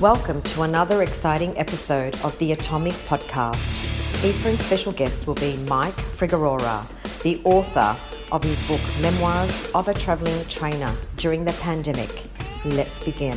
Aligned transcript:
Welcome 0.00 0.42
to 0.42 0.62
another 0.62 1.02
exciting 1.02 1.58
episode 1.58 2.14
of 2.22 2.38
the 2.38 2.52
Atomic 2.52 2.92
Podcast. 2.92 3.84
Ephraim's 4.24 4.64
special 4.64 4.92
guest 4.92 5.26
will 5.26 5.34
be 5.34 5.56
Mike 5.68 5.92
Figueroa, 5.92 6.86
the 7.24 7.40
author 7.42 7.96
of 8.30 8.44
his 8.44 8.68
book 8.68 8.80
Memoirs 9.02 9.72
of 9.72 9.88
a 9.88 9.94
Traveling 9.94 10.44
Trainer 10.46 10.92
During 11.16 11.44
the 11.44 11.52
Pandemic. 11.54 12.22
Let's 12.64 13.04
begin. 13.04 13.36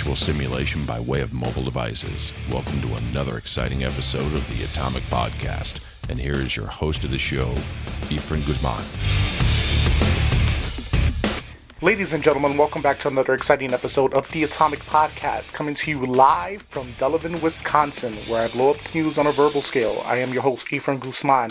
Intellectual 0.00 0.34
stimulation 0.34 0.82
by 0.84 0.98
way 0.98 1.20
of 1.20 1.34
mobile 1.34 1.62
devices. 1.62 2.32
Welcome 2.50 2.80
to 2.80 2.94
another 3.10 3.36
exciting 3.36 3.84
episode 3.84 4.32
of 4.32 4.48
the 4.48 4.64
Atomic 4.64 5.02
Podcast. 5.04 6.08
And 6.08 6.18
here 6.18 6.36
is 6.36 6.56
your 6.56 6.68
host 6.68 7.04
of 7.04 7.10
the 7.10 7.18
show, 7.18 7.50
Ephraim 8.08 8.40
Guzman. 8.46 8.80
Ladies 11.82 12.14
and 12.14 12.24
gentlemen, 12.24 12.56
welcome 12.56 12.80
back 12.80 12.98
to 13.00 13.08
another 13.08 13.34
exciting 13.34 13.74
episode 13.74 14.14
of 14.14 14.26
the 14.32 14.44
Atomic 14.44 14.80
Podcast, 14.80 15.52
coming 15.52 15.74
to 15.74 15.90
you 15.90 16.06
live 16.06 16.62
from 16.62 16.84
Delavan, 16.84 17.42
Wisconsin, 17.42 18.14
where 18.32 18.42
I 18.42 18.48
blow 18.48 18.70
up 18.70 18.94
news 18.94 19.18
on 19.18 19.26
a 19.26 19.32
verbal 19.32 19.60
scale. 19.60 20.02
I 20.06 20.16
am 20.16 20.32
your 20.32 20.42
host, 20.42 20.72
Ephraim 20.72 20.98
Guzman. 20.98 21.50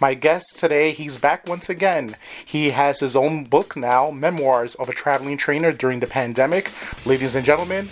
My 0.00 0.14
guest 0.14 0.60
today, 0.60 0.92
he's 0.92 1.16
back 1.16 1.48
once 1.48 1.68
again. 1.68 2.14
He 2.46 2.70
has 2.70 3.00
his 3.00 3.16
own 3.16 3.46
book 3.46 3.74
now, 3.76 4.12
Memoirs 4.12 4.76
of 4.76 4.88
a 4.88 4.92
Traveling 4.92 5.36
Trainer 5.36 5.72
During 5.72 5.98
the 5.98 6.06
Pandemic. 6.06 6.70
Ladies 7.04 7.34
and 7.34 7.44
gentlemen, 7.44 7.88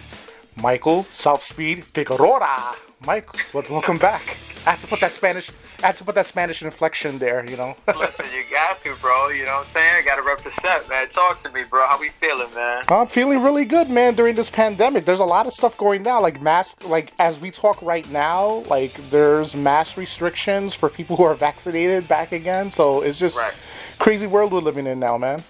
Michael 0.62 1.02
Southspeed 1.02 1.82
Figueroa. 1.82 2.76
Mike, 3.04 3.28
welcome 3.52 3.98
back. 3.98 4.36
I 4.64 4.70
have 4.70 4.80
to 4.82 4.86
put 4.86 5.00
that 5.00 5.10
Spanish 5.10 5.50
I 5.82 5.86
had 5.88 5.96
to 5.96 6.04
put 6.04 6.14
that 6.14 6.26
Spanish 6.26 6.62
inflection 6.62 7.18
there, 7.18 7.48
you 7.48 7.56
know. 7.56 7.76
Listen, 7.86 8.26
you 8.34 8.44
got 8.50 8.80
to, 8.80 8.94
bro. 9.00 9.28
You 9.28 9.44
know 9.44 9.52
what 9.52 9.60
I'm 9.60 9.64
saying? 9.66 9.94
I 9.96 10.02
got 10.02 10.16
to 10.16 10.22
represent, 10.22 10.88
man. 10.88 11.08
Talk 11.08 11.42
to 11.42 11.50
me, 11.50 11.62
bro. 11.68 11.86
How 11.86 12.00
we 12.00 12.08
feeling, 12.08 12.52
man? 12.54 12.82
I'm 12.88 13.06
feeling 13.06 13.42
really 13.42 13.64
good, 13.64 13.90
man. 13.90 14.14
During 14.14 14.34
this 14.34 14.48
pandemic, 14.48 15.04
there's 15.04 15.20
a 15.20 15.24
lot 15.24 15.46
of 15.46 15.52
stuff 15.52 15.76
going 15.76 16.02
down, 16.02 16.22
like 16.22 16.40
mask, 16.40 16.88
Like 16.88 17.12
as 17.18 17.40
we 17.40 17.50
talk 17.50 17.80
right 17.82 18.08
now, 18.10 18.64
like 18.70 18.92
there's 19.10 19.54
mass 19.54 19.96
restrictions 19.96 20.74
for 20.74 20.88
people 20.88 21.16
who 21.16 21.24
are 21.24 21.34
vaccinated 21.34 22.08
back 22.08 22.32
again. 22.32 22.70
So 22.70 23.02
it's 23.02 23.18
just 23.18 23.38
right. 23.38 23.54
crazy 23.98 24.26
world 24.26 24.52
we're 24.52 24.60
living 24.60 24.86
in 24.86 24.98
now, 24.98 25.18
man. 25.18 25.42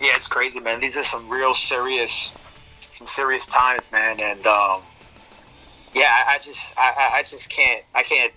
Yeah, 0.00 0.16
it's 0.16 0.28
crazy, 0.28 0.60
man. 0.60 0.80
These 0.80 0.96
are 0.96 1.02
some 1.02 1.28
real 1.28 1.54
serious, 1.54 2.36
some 2.80 3.06
serious 3.06 3.46
times, 3.46 3.90
man. 3.92 4.20
And 4.20 4.46
um, 4.46 4.80
yeah, 5.94 6.12
I, 6.26 6.34
I 6.34 6.38
just, 6.38 6.78
I, 6.78 7.10
I 7.14 7.22
just 7.22 7.50
can't, 7.50 7.82
I 7.94 8.02
can't 8.02 8.32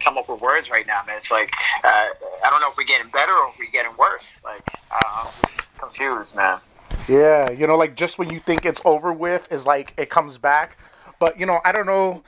come 0.00 0.18
up 0.18 0.28
with 0.28 0.40
words 0.40 0.70
right 0.70 0.86
now, 0.86 1.02
man. 1.06 1.16
It's 1.16 1.30
like 1.30 1.52
uh, 1.84 2.08
I 2.44 2.50
don't 2.50 2.60
know 2.60 2.70
if 2.70 2.76
we're 2.76 2.84
getting 2.84 3.10
better 3.10 3.32
or 3.32 3.50
if 3.50 3.58
we're 3.58 3.70
getting 3.70 3.96
worse. 3.96 4.24
Like 4.44 4.66
uh, 4.90 5.26
I'm 5.26 5.32
just 5.46 5.78
confused, 5.78 6.36
man. 6.36 6.58
Yeah, 7.08 7.50
you 7.50 7.66
know, 7.66 7.76
like 7.76 7.96
just 7.96 8.18
when 8.18 8.30
you 8.30 8.40
think 8.40 8.64
it's 8.64 8.80
over 8.84 9.12
with, 9.12 9.50
is 9.50 9.66
like 9.66 9.94
it 9.96 10.10
comes 10.10 10.38
back. 10.38 10.78
But 11.18 11.38
you 11.38 11.46
know, 11.46 11.60
I 11.64 11.72
don't 11.72 11.86
know. 11.86 12.22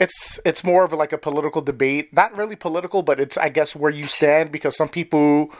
It's 0.00 0.40
it's 0.44 0.64
more 0.64 0.84
of 0.84 0.92
like 0.92 1.12
a 1.12 1.18
political 1.18 1.60
debate. 1.60 2.12
Not 2.12 2.36
really 2.36 2.56
political, 2.56 3.02
but 3.02 3.20
it's 3.20 3.36
I 3.36 3.48
guess 3.48 3.76
where 3.76 3.90
you 3.90 4.06
stand 4.06 4.52
because 4.52 4.76
some 4.76 4.88
people, 4.88 5.52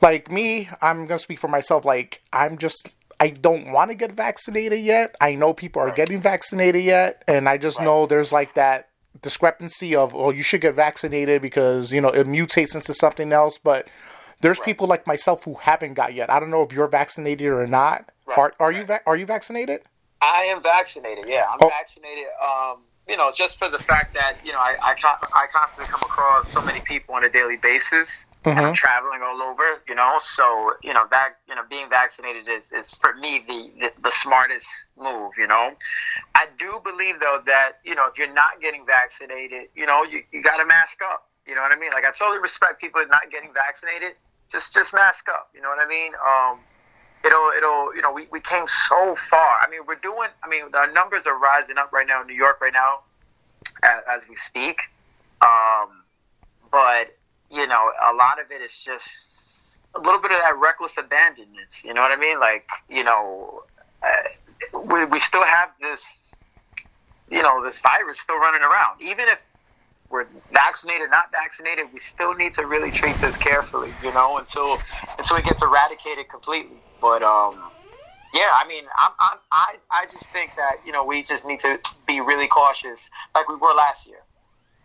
like 0.00 0.30
me, 0.30 0.68
I'm 0.80 1.06
gonna 1.06 1.18
speak 1.18 1.38
for 1.38 1.48
myself. 1.48 1.84
Like 1.84 2.22
I'm 2.32 2.56
just 2.56 2.94
I 3.20 3.28
don't 3.28 3.72
want 3.72 3.90
to 3.90 3.94
get 3.94 4.12
vaccinated 4.12 4.80
yet. 4.80 5.16
I 5.20 5.34
know 5.34 5.52
people 5.52 5.82
are 5.82 5.86
right. 5.86 5.96
getting 5.96 6.20
vaccinated 6.20 6.84
yet, 6.84 7.22
and 7.28 7.48
I 7.48 7.58
just 7.58 7.78
right. 7.78 7.84
know 7.84 8.06
there's 8.06 8.32
like 8.32 8.54
that 8.54 8.88
discrepancy 9.22 9.94
of 9.94 10.14
oh 10.14 10.30
you 10.30 10.42
should 10.42 10.60
get 10.60 10.74
vaccinated 10.74 11.40
because 11.40 11.92
you 11.92 12.00
know 12.00 12.08
it 12.08 12.26
mutates 12.26 12.74
into 12.74 12.92
something 12.92 13.32
else 13.32 13.58
but 13.62 13.88
there's 14.40 14.58
right. 14.58 14.66
people 14.66 14.86
like 14.86 15.06
myself 15.06 15.44
who 15.44 15.54
haven't 15.54 15.94
got 15.94 16.14
yet 16.14 16.30
i 16.30 16.40
don't 16.40 16.50
know 16.50 16.62
if 16.62 16.72
you're 16.72 16.88
vaccinated 16.88 17.46
or 17.46 17.66
not 17.66 18.10
right. 18.26 18.38
are, 18.38 18.52
are 18.58 18.68
right. 18.68 18.78
you 18.78 18.84
va- 18.84 19.00
are 19.06 19.16
you 19.16 19.24
vaccinated 19.24 19.80
i 20.20 20.42
am 20.44 20.62
vaccinated 20.62 21.24
yeah 21.28 21.46
i'm 21.50 21.58
oh. 21.62 21.68
vaccinated 21.68 22.24
um 22.42 22.78
you 23.08 23.16
know 23.16 23.30
just 23.32 23.58
for 23.58 23.68
the 23.68 23.78
fact 23.78 24.14
that 24.14 24.36
you 24.44 24.52
know 24.52 24.58
I, 24.58 24.76
I, 24.82 25.16
I 25.32 25.46
constantly 25.52 25.90
come 25.90 26.00
across 26.02 26.50
so 26.50 26.60
many 26.62 26.80
people 26.80 27.14
on 27.14 27.24
a 27.24 27.30
daily 27.30 27.56
basis 27.56 28.26
mm-hmm. 28.44 28.58
and 28.58 28.66
I'm 28.66 28.74
traveling 28.74 29.20
all 29.22 29.42
over, 29.42 29.64
you 29.88 29.94
know. 29.94 30.18
So 30.20 30.74
you 30.82 30.92
know 30.92 31.06
that 31.10 31.36
you 31.48 31.54
know 31.54 31.62
being 31.68 31.88
vaccinated 31.88 32.48
is, 32.48 32.72
is 32.72 32.94
for 32.94 33.14
me 33.14 33.42
the, 33.46 33.70
the, 33.80 33.92
the 34.02 34.10
smartest 34.10 34.68
move, 34.98 35.32
you 35.38 35.46
know. 35.46 35.70
I 36.34 36.46
do 36.58 36.80
believe 36.84 37.20
though 37.20 37.40
that 37.46 37.78
you 37.84 37.94
know 37.94 38.06
if 38.10 38.18
you're 38.18 38.32
not 38.32 38.60
getting 38.60 38.84
vaccinated, 38.86 39.68
you 39.74 39.86
know 39.86 40.04
you, 40.04 40.22
you 40.32 40.42
got 40.42 40.58
to 40.58 40.66
mask 40.66 40.98
up. 41.02 41.28
You 41.46 41.54
know 41.54 41.62
what 41.62 41.72
I 41.72 41.78
mean? 41.78 41.90
Like 41.92 42.04
I 42.04 42.12
totally 42.12 42.40
respect 42.40 42.80
people 42.80 43.04
not 43.08 43.30
getting 43.30 43.52
vaccinated. 43.52 44.12
Just 44.50 44.74
just 44.74 44.92
mask 44.92 45.28
up. 45.28 45.50
You 45.54 45.62
know 45.62 45.68
what 45.68 45.78
I 45.80 45.88
mean? 45.88 46.12
Um, 46.14 46.58
it'll 47.24 47.50
it'll 47.56 47.94
you 47.94 48.02
know 48.02 48.12
we, 48.12 48.28
we 48.30 48.40
came 48.40 48.66
so 48.68 49.14
far. 49.14 49.58
I 49.60 49.70
mean 49.70 49.80
we're 49.86 49.96
doing. 49.96 50.28
I 50.42 50.48
mean 50.48 50.64
our 50.74 50.92
numbers 50.92 51.26
are 51.26 51.38
rising 51.38 51.78
up 51.78 51.92
right 51.92 52.06
now 52.06 52.20
in 52.20 52.26
New 52.26 52.34
York 52.34 52.60
right 52.60 52.72
now 52.72 53.00
as, 53.82 54.02
as 54.10 54.28
we 54.28 54.36
speak. 54.36 54.80
Um, 55.40 56.04
but 56.70 57.16
you 57.54 57.66
know, 57.66 57.92
a 58.10 58.14
lot 58.14 58.40
of 58.40 58.50
it 58.50 58.60
is 58.60 58.78
just 58.84 59.78
a 59.94 60.00
little 60.00 60.20
bit 60.20 60.32
of 60.32 60.38
that 60.38 60.56
reckless 60.58 60.96
abandonment. 60.98 61.82
You 61.84 61.94
know 61.94 62.00
what 62.00 62.10
I 62.10 62.16
mean? 62.16 62.40
Like, 62.40 62.66
you 62.88 63.04
know, 63.04 63.62
uh, 64.02 64.78
we, 64.78 65.04
we 65.04 65.18
still 65.18 65.44
have 65.44 65.70
this, 65.80 66.34
you 67.30 67.42
know, 67.42 67.62
this 67.64 67.78
virus 67.78 68.20
still 68.20 68.38
running 68.38 68.62
around. 68.62 69.00
Even 69.00 69.28
if 69.28 69.42
we're 70.10 70.26
vaccinated, 70.52 71.10
not 71.10 71.30
vaccinated, 71.30 71.86
we 71.92 72.00
still 72.00 72.34
need 72.34 72.54
to 72.54 72.66
really 72.66 72.90
treat 72.90 73.16
this 73.16 73.36
carefully, 73.36 73.92
you 74.02 74.12
know, 74.12 74.38
until 74.38 74.78
until 75.18 75.36
it 75.36 75.44
gets 75.44 75.62
eradicated 75.62 76.28
completely. 76.28 76.76
But 77.00 77.22
um, 77.22 77.60
yeah, 78.34 78.50
I 78.52 78.66
mean, 78.68 78.84
I'm, 78.98 79.12
I'm, 79.18 79.38
I 79.50 79.74
I 79.90 80.06
just 80.10 80.26
think 80.26 80.52
that 80.56 80.78
you 80.84 80.92
know 80.92 81.04
we 81.04 81.22
just 81.22 81.46
need 81.46 81.60
to 81.60 81.78
be 82.06 82.20
really 82.20 82.48
cautious, 82.48 83.08
like 83.34 83.48
we 83.48 83.56
were 83.56 83.72
last 83.74 84.06
year. 84.06 84.18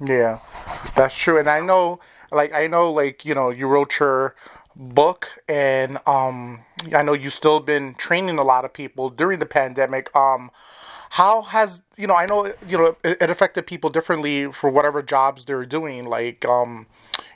Yeah, 0.05 0.39
that's 0.95 1.15
true. 1.15 1.39
And 1.39 1.49
I 1.49 1.59
know, 1.59 1.99
like, 2.31 2.53
I 2.53 2.67
know, 2.67 2.91
like, 2.91 3.25
you 3.25 3.35
know, 3.35 3.49
you 3.49 3.67
wrote 3.67 3.99
your 3.99 4.35
book, 4.75 5.27
and 5.47 5.99
um, 6.07 6.61
I 6.93 7.01
know 7.01 7.13
you've 7.13 7.33
still 7.33 7.59
been 7.59 7.95
training 7.95 8.37
a 8.37 8.43
lot 8.43 8.63
of 8.63 8.71
people 8.71 9.09
during 9.09 9.39
the 9.39 9.45
pandemic. 9.45 10.15
Um, 10.15 10.51
how 11.11 11.41
has 11.41 11.81
you 11.97 12.07
know? 12.07 12.13
I 12.15 12.27
know 12.27 12.53
you 12.67 12.77
know 12.77 12.95
it, 13.03 13.17
it 13.21 13.29
affected 13.29 13.67
people 13.67 13.89
differently 13.89 14.51
for 14.51 14.69
whatever 14.69 15.01
jobs 15.01 15.43
they're 15.43 15.65
doing. 15.65 16.05
Like, 16.05 16.45
um, 16.45 16.85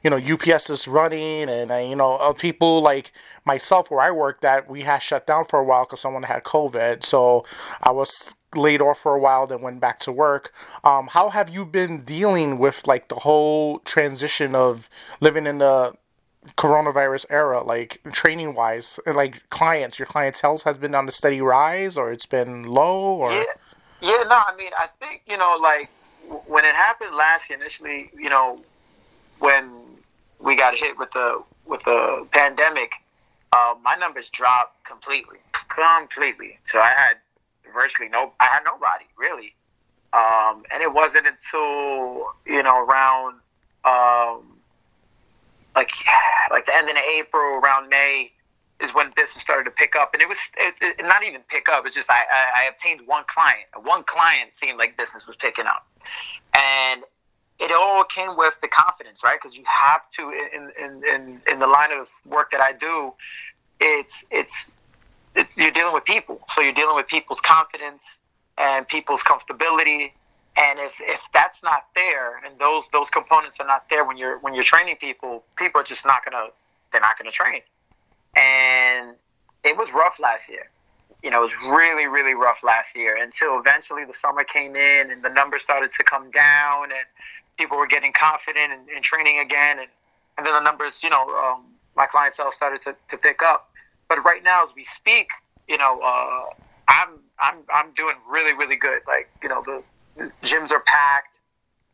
you 0.03 0.09
know, 0.09 0.17
UPS 0.17 0.69
is 0.69 0.87
running, 0.87 1.49
and 1.49 1.71
uh, 1.71 1.77
you 1.77 1.95
know, 1.95 2.13
uh, 2.13 2.33
people 2.33 2.81
like 2.81 3.11
myself, 3.45 3.91
where 3.91 4.01
I 4.01 4.11
worked 4.11 4.45
at, 4.45 4.69
we 4.69 4.81
had 4.81 4.99
shut 4.99 5.27
down 5.27 5.45
for 5.45 5.59
a 5.59 5.63
while 5.63 5.85
because 5.85 6.01
someone 6.01 6.23
had 6.23 6.43
COVID. 6.43 7.03
So 7.03 7.45
I 7.81 7.91
was 7.91 8.35
laid 8.55 8.81
off 8.81 8.99
for 8.99 9.15
a 9.15 9.19
while, 9.19 9.47
then 9.47 9.61
went 9.61 9.79
back 9.79 9.99
to 9.99 10.11
work. 10.11 10.53
Um, 10.83 11.07
how 11.07 11.29
have 11.29 11.49
you 11.49 11.65
been 11.65 12.03
dealing 12.03 12.57
with 12.57 12.87
like 12.87 13.09
the 13.09 13.15
whole 13.15 13.79
transition 13.79 14.55
of 14.55 14.89
living 15.19 15.45
in 15.45 15.59
the 15.59 15.93
coronavirus 16.57 17.25
era, 17.29 17.63
like 17.63 18.01
training 18.11 18.53
wise, 18.53 18.99
like 19.05 19.49
clients, 19.49 19.97
your 19.99 20.05
clientele 20.05 20.57
has 20.65 20.77
been 20.77 20.93
on 20.95 21.07
a 21.07 21.11
steady 21.11 21.41
rise, 21.41 21.97
or 21.97 22.11
it's 22.11 22.25
been 22.25 22.63
low, 22.63 23.15
or 23.15 23.31
yeah, 23.31 23.43
yeah, 24.01 24.23
no, 24.23 24.41
I 24.45 24.53
mean, 24.57 24.71
I 24.77 24.87
think 24.99 25.21
you 25.25 25.37
know, 25.37 25.57
like 25.61 25.89
when 26.47 26.65
it 26.65 26.75
happened 26.75 27.15
last 27.15 27.49
year, 27.49 27.59
initially, 27.59 28.11
you 28.17 28.29
know, 28.29 28.61
when 29.39 29.71
we 30.39 30.55
got 30.55 30.75
hit 30.75 30.97
with 30.97 31.11
the 31.13 31.41
with 31.65 31.83
the 31.85 32.27
pandemic, 32.31 32.91
uh, 33.53 33.75
my 33.81 33.95
numbers 33.95 34.29
dropped 34.29 34.83
completely, 34.83 35.37
completely. 35.69 36.59
So 36.63 36.79
I 36.79 36.89
had 36.89 37.17
virtually 37.73 38.09
no, 38.09 38.33
I 38.39 38.45
had 38.45 38.61
nobody 38.65 39.05
really. 39.17 39.55
Um, 40.13 40.63
and 40.71 40.83
it 40.83 40.93
wasn't 40.93 41.25
until 41.25 42.33
you 42.45 42.61
know 42.61 42.77
around 42.85 43.39
um, 43.83 44.59
like 45.75 45.91
like 46.51 46.65
the 46.65 46.75
end 46.75 46.89
of 46.89 46.95
April, 46.97 47.59
around 47.59 47.89
May, 47.89 48.31
is 48.79 48.93
when 48.93 49.11
business 49.15 49.41
started 49.41 49.65
to 49.65 49.71
pick 49.71 49.95
up, 49.95 50.13
and 50.13 50.21
it 50.21 50.29
was 50.29 50.37
it, 50.57 50.75
it, 50.81 51.05
not 51.05 51.23
even 51.23 51.41
pick 51.49 51.67
up. 51.69 51.85
It's 51.85 51.95
just 51.95 52.09
I, 52.09 52.23
I, 52.31 52.61
I 52.61 52.63
obtained 52.65 53.07
one 53.07 53.23
client. 53.27 53.65
One 53.81 54.03
client 54.03 54.51
seemed 54.53 54.77
like 54.77 54.97
business 54.97 55.25
was 55.25 55.35
picking 55.37 55.65
up, 55.65 55.87
and 56.55 57.01
it 57.59 57.71
all 57.71 58.03
came 58.03 58.35
with 58.37 58.53
the 58.61 58.67
confidence, 58.67 59.23
right? 59.23 59.39
Because 59.41 59.57
you 59.57 59.63
have 59.65 60.01
to 60.17 60.31
in, 60.53 60.71
in 60.77 61.03
in 61.03 61.41
in 61.51 61.59
the 61.59 61.67
line 61.67 61.91
of 61.91 62.07
work 62.25 62.51
that 62.51 62.61
I 62.61 62.73
do, 62.73 63.13
it's 63.79 64.25
it's 64.31 64.53
it's, 64.53 64.69
you're 65.57 65.71
dealing 65.71 65.93
with 65.93 66.05
people, 66.05 66.41
so 66.53 66.61
you're 66.61 66.73
dealing 66.73 66.95
with 66.95 67.07
people's 67.07 67.41
confidence 67.41 68.03
and 68.57 68.87
people's 68.87 69.21
comfortability. 69.23 70.11
And 70.57 70.79
if, 70.79 70.93
if 71.01 71.19
that's 71.33 71.61
not 71.63 71.85
there, 71.95 72.37
and 72.45 72.59
those 72.59 72.85
those 72.93 73.09
components 73.09 73.59
are 73.59 73.67
not 73.67 73.85
there 73.89 74.05
when 74.05 74.17
you're 74.17 74.37
when 74.39 74.53
you're 74.53 74.63
training 74.63 74.97
people, 74.97 75.43
people 75.57 75.81
are 75.81 75.83
just 75.85 76.05
not 76.05 76.23
gonna 76.25 76.47
they're 76.91 77.01
not 77.01 77.17
gonna 77.17 77.31
train. 77.31 77.61
And 78.35 79.15
it 79.63 79.77
was 79.77 79.91
rough 79.93 80.19
last 80.19 80.49
year. 80.49 80.69
you 81.23 81.31
know, 81.31 81.39
it 81.39 81.43
was 81.43 81.53
really, 81.69 82.05
really 82.07 82.33
rough 82.33 82.63
last 82.63 82.95
year 82.95 83.17
until 83.21 83.57
eventually 83.57 84.03
the 84.05 84.13
summer 84.13 84.43
came 84.43 84.75
in 84.75 85.09
and 85.09 85.23
the 85.23 85.29
numbers 85.29 85.61
started 85.63 85.91
to 85.93 86.03
come 86.03 86.29
down 86.31 86.85
and 86.91 87.07
people 87.57 87.77
were 87.77 87.87
getting 87.87 88.11
confident 88.13 88.73
and, 88.73 88.89
in 88.89 89.01
training 89.01 89.39
again. 89.39 89.79
And, 89.79 89.87
and 90.37 90.45
then 90.45 90.53
the 90.53 90.59
numbers, 90.61 91.01
you 91.01 91.09
know, 91.09 91.29
um, 91.37 91.63
my 91.95 92.05
clientele 92.07 92.51
started 92.51 92.81
to, 92.81 92.95
to 93.09 93.17
pick 93.17 93.41
up. 93.41 93.69
But 94.13 94.23
right 94.25 94.43
now, 94.43 94.63
as 94.63 94.69
we 94.75 94.83
speak, 94.83 95.29
you 95.67 95.75
know, 95.79 95.99
uh, 95.99 96.43
I'm, 96.87 97.19
I'm, 97.39 97.63
I'm 97.73 97.93
doing 97.95 98.13
really, 98.29 98.53
really 98.53 98.75
good. 98.75 98.99
Like, 99.07 99.27
you 99.41 99.49
know, 99.49 99.63
the, 99.65 99.83
the 100.15 100.31
gyms 100.43 100.71
are 100.71 100.83
packed. 100.85 101.39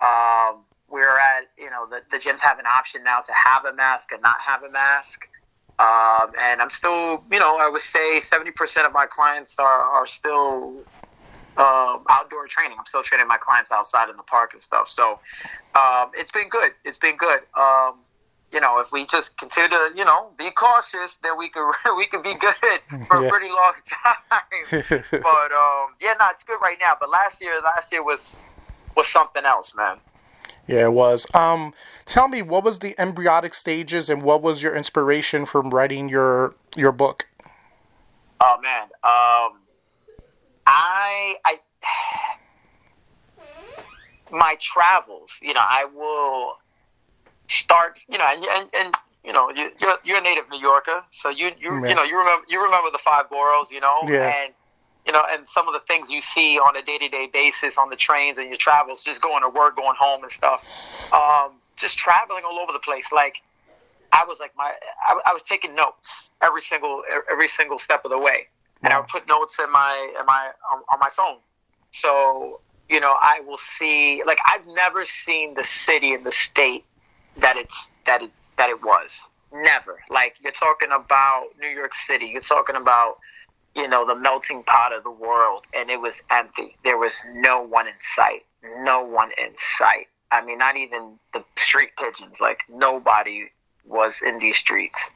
Um, 0.01 0.63
we're 0.89 1.17
at, 1.17 1.43
you 1.57 1.69
know, 1.69 1.87
the, 1.89 2.01
the 2.11 2.17
gyms 2.17 2.41
have 2.41 2.59
an 2.59 2.65
option 2.65 3.05
now 3.05 3.21
to 3.21 3.31
have 3.31 3.63
a 3.63 3.73
mask 3.73 4.11
and 4.11 4.21
not 4.21 4.35
have 4.41 4.63
a 4.63 4.69
mask. 4.69 5.21
Um, 5.79 6.33
and 6.37 6.61
I'm 6.61 6.69
still, 6.69 7.23
you 7.31 7.39
know, 7.39 7.55
I 7.57 7.69
would 7.69 7.79
say 7.79 8.19
70% 8.19 8.85
of 8.85 8.91
my 8.91 9.05
clients 9.05 9.57
are, 9.57 9.81
are 9.81 10.05
still 10.05 10.73
um, 11.55 12.03
outdoor 12.09 12.47
training. 12.47 12.75
I'm 12.77 12.85
still 12.85 13.03
training 13.03 13.29
my 13.29 13.37
clients 13.37 13.71
outside 13.71 14.09
in 14.09 14.17
the 14.17 14.23
park 14.23 14.51
and 14.51 14.61
stuff. 14.61 14.89
So 14.89 15.19
um, 15.73 16.11
it's 16.13 16.33
been 16.33 16.49
good. 16.49 16.73
It's 16.83 16.97
been 16.97 17.15
good. 17.15 17.43
Um, 17.57 17.99
you 18.51 18.59
know, 18.59 18.79
if 18.79 18.91
we 18.91 19.05
just 19.05 19.37
continue 19.37 19.69
to, 19.69 19.91
you 19.95 20.03
know, 20.03 20.31
be 20.37 20.49
cautious, 20.51 21.17
then 21.23 21.37
we 21.37 21.49
could 21.49 21.71
we 21.97 22.07
could 22.07 22.23
be 22.23 22.33
good 22.35 22.55
for 23.07 23.21
yeah. 23.21 23.27
a 23.27 23.29
pretty 23.29 23.49
long 23.49 23.73
time. 23.87 24.43
but 25.11 25.51
um, 25.51 25.93
yeah, 26.01 26.15
no, 26.19 26.27
it's 26.31 26.43
good 26.43 26.59
right 26.61 26.77
now. 26.79 26.93
But 26.99 27.09
last 27.09 27.41
year, 27.41 27.53
last 27.63 27.91
year 27.91 28.03
was 28.03 28.45
was 28.95 29.07
something 29.07 29.45
else, 29.45 29.73
man. 29.75 29.97
Yeah, 30.67 30.85
it 30.85 30.93
was. 30.93 31.25
Um, 31.33 31.73
tell 32.05 32.27
me, 32.27 32.43
what 32.43 32.63
was 32.63 32.79
the 32.79 32.93
embryonic 32.99 33.55
stages, 33.55 34.09
and 34.09 34.21
what 34.21 34.43
was 34.43 34.61
your 34.61 34.75
inspiration 34.75 35.45
from 35.45 35.71
writing 35.71 36.09
your 36.09 36.55
your 36.75 36.91
book? 36.91 37.27
Oh 38.41 38.57
man, 38.61 38.83
um, 39.03 39.61
I 40.65 41.37
I 41.45 41.59
my 44.31 44.55
travels. 44.59 45.39
You 45.41 45.53
know, 45.53 45.63
I 45.63 45.85
will 45.85 46.57
start. 47.49 47.99
You 48.07 48.17
know, 48.17 48.25
and 48.25 48.43
and, 48.43 48.69
and 48.73 48.95
you 49.23 49.33
know, 49.33 49.49
you, 49.49 49.71
you're 49.79 49.97
you're 50.03 50.17
a 50.17 50.21
native 50.21 50.49
New 50.49 50.59
Yorker, 50.59 51.03
so 51.11 51.29
you 51.29 51.51
you 51.59 51.75
you 51.87 51.95
know 51.95 52.03
you 52.03 52.17
remember 52.17 52.45
you 52.47 52.63
remember 52.63 52.89
the 52.91 52.99
five 52.99 53.29
boroughs. 53.29 53.71
You 53.71 53.81
know, 53.81 53.99
yeah. 54.07 54.33
and 54.43 54.53
you 55.05 55.11
know, 55.11 55.23
and 55.29 55.47
some 55.49 55.67
of 55.67 55.73
the 55.73 55.81
things 55.81 56.09
you 56.09 56.21
see 56.21 56.57
on 56.57 56.75
a 56.75 56.81
day 56.81 56.97
to 56.97 57.09
day 57.09 57.27
basis 57.31 57.77
on 57.77 57.89
the 57.89 57.95
trains 57.95 58.37
and 58.37 58.47
your 58.47 58.57
travels, 58.57 59.03
just 59.03 59.21
going 59.21 59.41
to 59.41 59.49
work, 59.49 59.75
going 59.75 59.95
home 59.97 60.23
and 60.23 60.31
stuff. 60.31 60.63
Um, 61.11 61.53
just 61.75 61.97
traveling 61.97 62.43
all 62.45 62.59
over 62.59 62.71
the 62.71 62.79
place. 62.79 63.11
Like 63.11 63.41
I 64.11 64.25
was 64.25 64.39
like 64.39 64.51
my, 64.57 64.71
I, 65.07 65.19
I 65.25 65.33
was 65.33 65.43
taking 65.43 65.75
notes 65.75 66.29
every 66.41 66.61
single 66.61 67.03
every 67.31 67.47
single 67.47 67.79
step 67.79 68.05
of 68.05 68.11
the 68.11 68.19
way, 68.19 68.47
and 68.83 68.93
I 68.93 68.99
would 68.99 69.09
put 69.09 69.27
notes 69.27 69.59
in 69.59 69.71
my 69.71 70.13
in 70.19 70.25
my 70.25 70.51
on, 70.71 70.83
on 70.91 70.99
my 70.99 71.09
phone. 71.15 71.37
So 71.91 72.61
you 72.89 72.99
know, 72.99 73.15
I 73.19 73.41
will 73.45 73.59
see. 73.77 74.23
Like 74.25 74.39
I've 74.47 74.65
never 74.67 75.05
seen 75.05 75.55
the 75.55 75.63
city 75.63 76.13
and 76.13 76.25
the 76.25 76.31
state 76.31 76.85
that 77.41 77.57
it's 77.57 77.89
that 78.05 78.21
it 78.23 78.31
that 78.57 78.69
it 78.69 78.81
was. 78.83 79.09
Never. 79.51 79.99
Like 80.09 80.35
you're 80.41 80.51
talking 80.51 80.89
about 80.91 81.47
New 81.59 81.69
York 81.69 81.93
City. 81.93 82.27
You're 82.27 82.41
talking 82.41 82.75
about 82.75 83.17
you 83.75 83.87
know, 83.87 84.05
the 84.05 84.15
melting 84.15 84.63
pot 84.63 84.93
of 84.93 85.03
the 85.03 85.11
world, 85.11 85.63
and 85.73 85.89
it 85.89 86.01
was 86.01 86.21
empty. 86.29 86.75
There 86.83 86.97
was 86.97 87.13
no 87.33 87.61
one 87.61 87.87
in 87.87 87.93
sight. 88.15 88.45
No 88.81 89.03
one 89.03 89.31
in 89.37 89.53
sight. 89.77 90.07
I 90.31 90.43
mean, 90.43 90.57
not 90.57 90.75
even 90.75 91.17
the 91.33 91.43
street 91.57 91.91
pigeons. 91.97 92.39
Like 92.39 92.59
nobody 92.69 93.45
was 93.85 94.19
in 94.25 94.39
these 94.39 94.57
streets. 94.57 95.11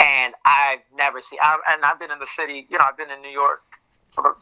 And 0.00 0.34
I've 0.44 0.80
never 0.96 1.20
seen. 1.20 1.38
I, 1.40 1.58
and 1.68 1.84
I've 1.84 1.98
been 1.98 2.10
in 2.10 2.18
the 2.18 2.26
city. 2.34 2.66
You 2.68 2.78
know, 2.78 2.84
I've 2.88 2.96
been 2.96 3.10
in 3.10 3.22
New 3.22 3.30
York 3.30 3.62
for, 4.14 4.36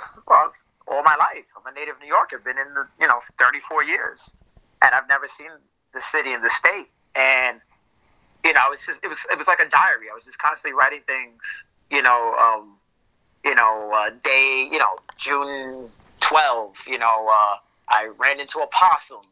all 0.89 1.03
my 1.03 1.17
life. 1.21 1.45
I'm 1.57 1.71
a 1.71 1.79
native 1.79 1.97
New 2.01 2.09
Yorker. 2.09 2.39
Been 2.39 2.59
in 2.59 2.75
the 2.75 2.87
you 3.01 3.07
know 3.07 3.21
34 3.39 3.85
years, 3.85 4.31
and 4.83 4.95
I've 4.95 5.09
never 5.09 5.29
seen 5.29 5.51
the 5.93 6.01
city 6.01 6.33
and 6.33 6.43
the 6.43 6.51
state. 6.51 6.89
And 7.15 7.61
you 8.45 8.53
know, 8.53 8.73
it's 8.73 8.87
just 8.87 9.01
it 9.03 9.09
was 9.09 9.19
it 9.31 9.39
was 9.39 9.47
like 9.47 9.61
a 9.61 9.69
diary. 9.69 10.07
I 10.11 10.15
was 10.15 10.25
just 10.25 10.39
constantly 10.39 10.77
writing 10.77 11.01
things. 11.07 11.65
You 11.91 12.03
know. 12.03 12.35
Um, 12.35 12.77
you 13.45 13.55
know, 13.55 13.91
uh, 13.95 14.11
day, 14.23 14.69
you 14.71 14.79
know, 14.79 14.99
June 15.17 15.89
12, 16.21 16.75
you 16.87 16.99
know, 16.99 17.29
uh, 17.29 17.57
I 17.89 18.11
ran 18.19 18.39
into 18.39 18.59
a 18.61 18.67
possum 18.67 19.23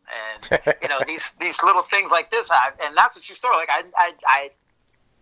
and, 0.42 0.60
you 0.82 0.88
know, 0.88 1.00
these, 1.06 1.30
these 1.40 1.62
little 1.62 1.82
things 1.82 2.10
like 2.10 2.30
this. 2.30 2.48
I, 2.50 2.70
and 2.84 2.96
that's 2.96 3.16
a 3.16 3.20
true 3.20 3.36
story. 3.36 3.56
Like, 3.56 3.68
I, 3.70 3.82
I, 3.96 4.12
I, 4.26 4.50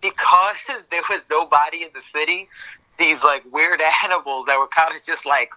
because 0.00 0.56
there 0.90 1.02
was 1.10 1.22
nobody 1.30 1.82
in 1.82 1.90
the 1.94 2.02
city, 2.02 2.48
these 2.98 3.22
like 3.22 3.42
weird 3.52 3.80
animals 4.04 4.46
that 4.46 4.58
were 4.58 4.68
kind 4.68 4.94
of 4.94 5.02
just 5.02 5.26
like 5.26 5.50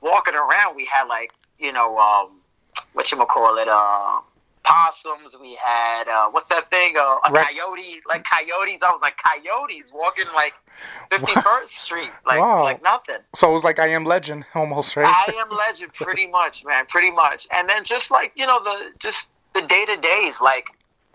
walking 0.00 0.34
around. 0.34 0.76
We 0.76 0.86
had 0.86 1.04
like, 1.04 1.32
you 1.58 1.72
know, 1.72 1.98
um, 1.98 2.30
what 2.92 3.10
you 3.10 3.18
call 3.18 3.58
it, 3.58 3.68
uh, 3.68 4.20
possums. 4.66 5.36
We 5.40 5.58
had 5.62 6.08
uh, 6.08 6.28
what's 6.30 6.48
that 6.48 6.68
thing? 6.70 6.96
Uh, 6.96 7.16
a 7.24 7.30
right. 7.30 7.46
coyote, 7.46 8.02
like 8.06 8.24
coyotes. 8.24 8.82
I 8.82 8.90
was 8.90 9.00
like 9.00 9.16
coyotes 9.16 9.92
walking 9.94 10.26
like 10.34 10.52
Fifty 11.10 11.32
First 11.40 11.72
Street, 11.84 12.10
like 12.26 12.40
wow. 12.40 12.62
like 12.62 12.82
nothing. 12.82 13.18
So 13.34 13.48
it 13.48 13.52
was 13.52 13.64
like 13.64 13.78
I 13.78 13.88
Am 13.88 14.04
Legend 14.04 14.44
almost, 14.54 14.96
right? 14.96 15.06
I 15.06 15.32
Am 15.40 15.50
Legend, 15.50 15.92
pretty 15.94 16.26
much, 16.26 16.64
man, 16.64 16.86
pretty 16.86 17.10
much. 17.10 17.46
And 17.52 17.68
then 17.68 17.84
just 17.84 18.10
like 18.10 18.32
you 18.34 18.46
know 18.46 18.62
the 18.62 18.90
just 18.98 19.28
the 19.54 19.62
day 19.62 19.84
to 19.86 19.96
days, 19.96 20.40
like 20.40 20.66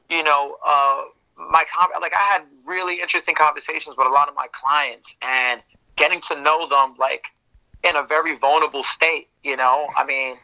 you 0.10 0.24
know. 0.24 0.58
uh 0.66 1.04
my 1.50 1.66
like 2.00 2.14
I 2.14 2.22
had 2.34 2.44
really 2.68 3.02
interesting 3.02 3.34
conversations 3.34 3.96
with 3.98 4.06
a 4.06 4.12
lot 4.12 4.30
of 4.30 4.36
my 4.36 4.46
clients 4.52 5.16
and 5.24 5.60
getting 5.96 6.22
to 6.22 6.40
know 6.40 6.68
them 6.68 6.94
like 7.00 7.26
in 7.84 7.96
a 7.96 8.04
very 8.04 8.38
vulnerable 8.38 8.84
state, 8.84 9.28
you 9.44 9.58
know? 9.58 9.88
I 9.96 10.06
mean, 10.06 10.38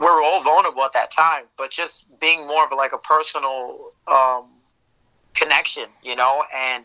we 0.00 0.06
are 0.06 0.22
all 0.22 0.42
vulnerable 0.42 0.82
at 0.82 0.94
that 0.94 1.12
time, 1.12 1.44
but 1.58 1.70
just 1.70 2.06
being 2.20 2.46
more 2.46 2.64
of 2.64 2.72
like 2.74 2.94
a 2.94 2.98
personal 2.98 3.92
um, 4.08 4.46
connection, 5.34 5.84
you 6.02 6.16
know. 6.16 6.42
And 6.56 6.84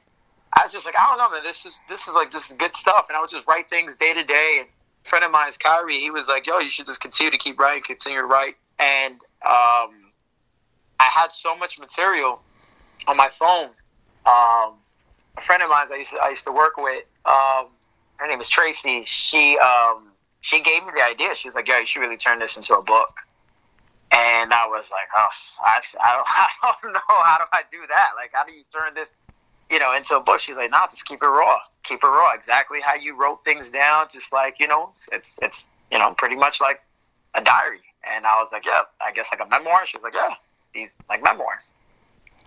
I 0.52 0.64
was 0.66 0.74
just 0.74 0.86
like, 0.86 0.96
I 1.00 1.08
don't 1.08 1.18
know, 1.18 1.32
man. 1.32 1.42
This 1.42 1.66
is 1.66 1.80
this 1.90 2.02
is 2.10 2.14
like 2.14 2.34
this 2.34 2.48
is 2.48 2.58
good 2.58 2.76
stuff. 2.76 3.06
And 3.08 3.16
I 3.16 3.22
would 3.22 3.30
just 3.30 3.48
write 3.48 3.70
things 3.70 3.96
day 3.96 4.14
to 4.14 4.24
day. 4.26 4.58
And 4.60 4.68
a 5.06 5.10
friend 5.10 5.24
of 5.24 5.32
mine, 5.32 5.50
Kyrie, 5.58 6.00
he 6.00 6.12
was 6.12 6.28
like, 6.28 6.46
Yo, 6.46 6.60
you 6.60 6.70
should 6.70 6.88
just 6.88 7.00
continue 7.00 7.32
to 7.32 7.38
keep 7.38 7.58
writing, 7.58 7.84
continue 7.84 8.20
to 8.20 8.26
write. 8.26 8.58
And 8.80 9.14
um, 9.46 10.12
I 11.00 11.08
had 11.10 11.32
so 11.32 11.56
much 11.56 11.80
material 11.80 12.42
on 13.08 13.16
my 13.16 13.30
phone. 13.40 13.70
Um, 14.26 14.76
a 15.38 15.42
friend 15.42 15.64
of 15.64 15.70
mine 15.70 15.88
I 15.90 15.96
used 15.96 16.12
to, 16.12 16.18
I 16.18 16.30
used 16.32 16.44
to 16.44 16.52
work 16.52 16.76
with, 16.76 17.06
um, 17.26 17.68
her 18.18 18.28
name 18.28 18.42
is 18.42 18.50
Tracy. 18.50 19.04
She 19.06 19.58
um, 19.60 20.12
she 20.46 20.62
gave 20.62 20.86
me 20.86 20.92
the 20.94 21.02
idea. 21.02 21.36
She 21.36 21.48
was 21.48 21.56
like, 21.56 21.68
"Yo, 21.68 21.80
you 21.80 21.88
should 21.88 22.02
really 22.02 22.18
turn 22.18 22.38
this 22.38 22.56
into 22.56 22.78
a 22.78 22.82
book." 22.84 23.18
And 24.12 24.54
I 24.54 24.68
was 24.68 24.92
like, 24.92 25.10
"Oh, 25.18 25.28
I, 25.60 25.82
I, 26.00 26.14
don't, 26.14 26.28
I 26.30 26.76
don't 26.84 26.94
know. 26.94 27.00
How 27.08 27.38
do 27.40 27.46
I 27.52 27.64
do 27.72 27.80
that? 27.90 28.10
Like, 28.16 28.30
how 28.32 28.46
do 28.46 28.54
you 28.54 28.62
turn 28.72 28.94
this, 28.94 29.08
you 29.72 29.80
know, 29.80 29.96
into 29.96 30.16
a 30.16 30.22
book?" 30.22 30.40
She's 30.40 30.56
like, 30.56 30.70
"Nah, 30.70 30.86
just 30.86 31.04
keep 31.06 31.24
it 31.24 31.28
raw. 31.28 31.58
Keep 31.82 32.04
it 32.04 32.08
raw. 32.08 32.32
Exactly 32.36 32.80
how 32.80 32.94
you 32.94 33.20
wrote 33.20 33.44
things 33.44 33.72
down. 33.72 34.06
Just 34.14 34.32
like 34.32 34.60
you 34.60 34.68
know, 34.68 34.92
it's 35.12 35.32
it's, 35.42 35.66
you 35.92 35.98
know, 35.98 36.14
pretty 36.16 36.36
much 36.36 36.62
like 36.62 36.80
a 37.34 37.42
diary." 37.42 37.82
And 38.04 38.28
I 38.28 38.40
was 38.40 38.50
like, 38.52 38.68
"Yeah, 38.68 38.82
I 39.02 39.12
guess 39.14 39.26
like 39.32 39.42
a 39.42 39.50
memoir." 39.50 39.88
She 39.88 39.98
was 39.98 40.04
like, 40.04 40.14
"Yeah, 40.14 40.36
these 40.76 40.90
like 41.10 41.24
memoirs." 41.24 41.72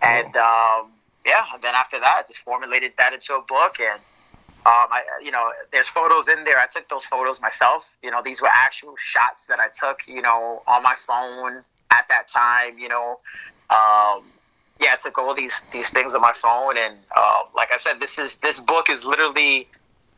And 0.01 0.37
um, 0.37 0.93
yeah, 1.25 1.43
and 1.53 1.61
then 1.61 1.75
after 1.75 1.99
that, 1.99 2.15
I 2.19 2.23
just 2.29 2.39
formulated 2.45 2.93
that 2.97 3.11
into 3.11 3.33
a 3.33 3.41
book 3.41 3.75
and 3.81 3.99
um, 4.69 4.87
I, 4.91 5.01
you 5.23 5.31
know, 5.31 5.51
there's 5.71 5.87
photos 5.87 6.27
in 6.27 6.43
there. 6.43 6.59
I 6.59 6.67
took 6.67 6.87
those 6.89 7.03
photos 7.05 7.41
myself. 7.41 7.89
You 8.03 8.11
know, 8.11 8.21
these 8.23 8.39
were 8.39 8.49
actual 8.49 8.93
shots 8.97 9.47
that 9.47 9.59
I 9.59 9.67
took, 9.69 10.07
you 10.07 10.21
know, 10.21 10.61
on 10.67 10.83
my 10.83 10.93
phone 11.07 11.63
at 11.89 12.05
that 12.09 12.27
time. 12.27 12.77
You 12.77 12.89
know, 12.89 13.19
um, 13.71 14.21
yeah, 14.79 14.93
I 14.93 14.97
took 15.01 15.17
all 15.17 15.33
these 15.33 15.59
these 15.73 15.89
things 15.89 16.13
on 16.13 16.21
my 16.21 16.33
phone, 16.33 16.77
and 16.77 16.97
uh, 17.15 17.43
like 17.55 17.69
I 17.71 17.77
said, 17.77 17.99
this 17.99 18.19
is 18.19 18.37
this 18.37 18.59
book 18.59 18.91
is 18.91 19.05
literally 19.05 19.67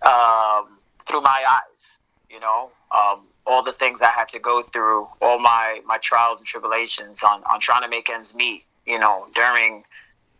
um, 0.01 0.77
through 1.07 1.21
my 1.21 1.45
eyes. 1.47 1.99
You 2.29 2.41
know, 2.41 2.71
um, 2.91 3.21
all 3.47 3.63
the 3.63 3.73
things 3.73 4.01
I 4.01 4.09
had 4.09 4.27
to 4.29 4.39
go 4.39 4.61
through, 4.63 5.07
all 5.21 5.39
my 5.39 5.79
my 5.85 5.97
trials 5.99 6.39
and 6.39 6.47
tribulations 6.47 7.23
on 7.23 7.41
on 7.45 7.61
trying 7.61 7.83
to 7.83 7.89
make 7.89 8.09
ends 8.09 8.35
meet. 8.35 8.65
You 8.85 8.99
know, 8.99 9.27
during 9.33 9.85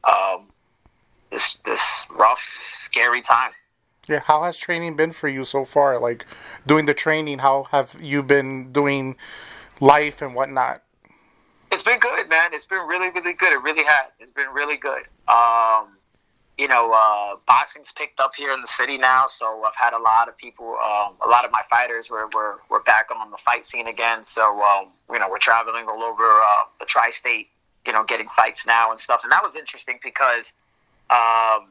um, 0.04 0.48
this 1.30 1.60
this 1.64 2.06
rough, 2.10 2.44
scary 2.74 3.22
time. 3.22 3.52
Yeah, 4.08 4.22
how 4.22 4.44
has 4.44 4.58
training 4.58 4.96
been 4.96 5.12
for 5.12 5.28
you 5.28 5.44
so 5.44 5.64
far? 5.64 6.00
Like 6.00 6.26
doing 6.66 6.86
the 6.86 6.94
training, 6.94 7.40
how 7.40 7.64
have 7.72 7.96
you 8.02 8.24
been 8.24 8.72
doing 8.72 9.16
life 9.80 10.22
and 10.22 10.34
whatnot? 10.34 10.82
It's 11.72 11.84
been 11.84 12.00
good, 12.00 12.28
man. 12.28 12.54
It's 12.54 12.66
been 12.66 12.86
really, 12.88 13.10
really 13.12 13.34
good. 13.34 13.54
It 13.54 13.62
really 13.62 13.84
has. 13.84 14.12
It's 14.20 14.32
been 14.32 14.50
really 14.54 14.76
good. 14.76 15.04
Um, 15.28 15.98
you 16.58 16.68
know, 16.68 16.92
uh, 16.92 17.38
boxing's 17.48 17.92
picked 17.94 18.20
up 18.20 18.36
here 18.36 18.52
in 18.52 18.62
the 18.62 18.68
city 18.68 18.98
now, 18.98 19.26
so 19.28 19.64
I've 19.64 19.76
had 19.76 19.94
a 19.94 19.98
lot 19.98 20.28
of 20.28 20.38
people, 20.38 20.78
um, 20.84 21.14
a 21.26 21.30
lot 21.30 21.46
of 21.46 21.52
my 21.52 21.62
fighters 21.70 22.10
were, 22.10 22.28
were, 22.34 22.60
were 22.70 22.82
back 22.82 23.08
on 23.16 23.32
the 23.32 23.38
fight 23.38 23.66
scene 23.66 23.88
again. 23.88 24.26
So, 24.26 24.62
um, 24.62 24.88
you 25.12 25.18
know, 25.18 25.30
we're 25.30 25.40
traveling 25.40 25.86
all 25.88 26.04
over 26.04 26.42
uh, 26.42 26.64
the 26.80 26.86
tri-state, 26.86 27.48
you 27.86 27.94
know, 27.94 28.04
getting 28.04 28.28
fights 28.28 28.68
now 28.68 28.92
and 28.92 29.00
stuff. 29.00 29.22
And 29.24 29.32
that 29.32 29.42
was 29.42 29.56
interesting 29.56 30.00
because 30.04 30.52
um, 31.10 31.70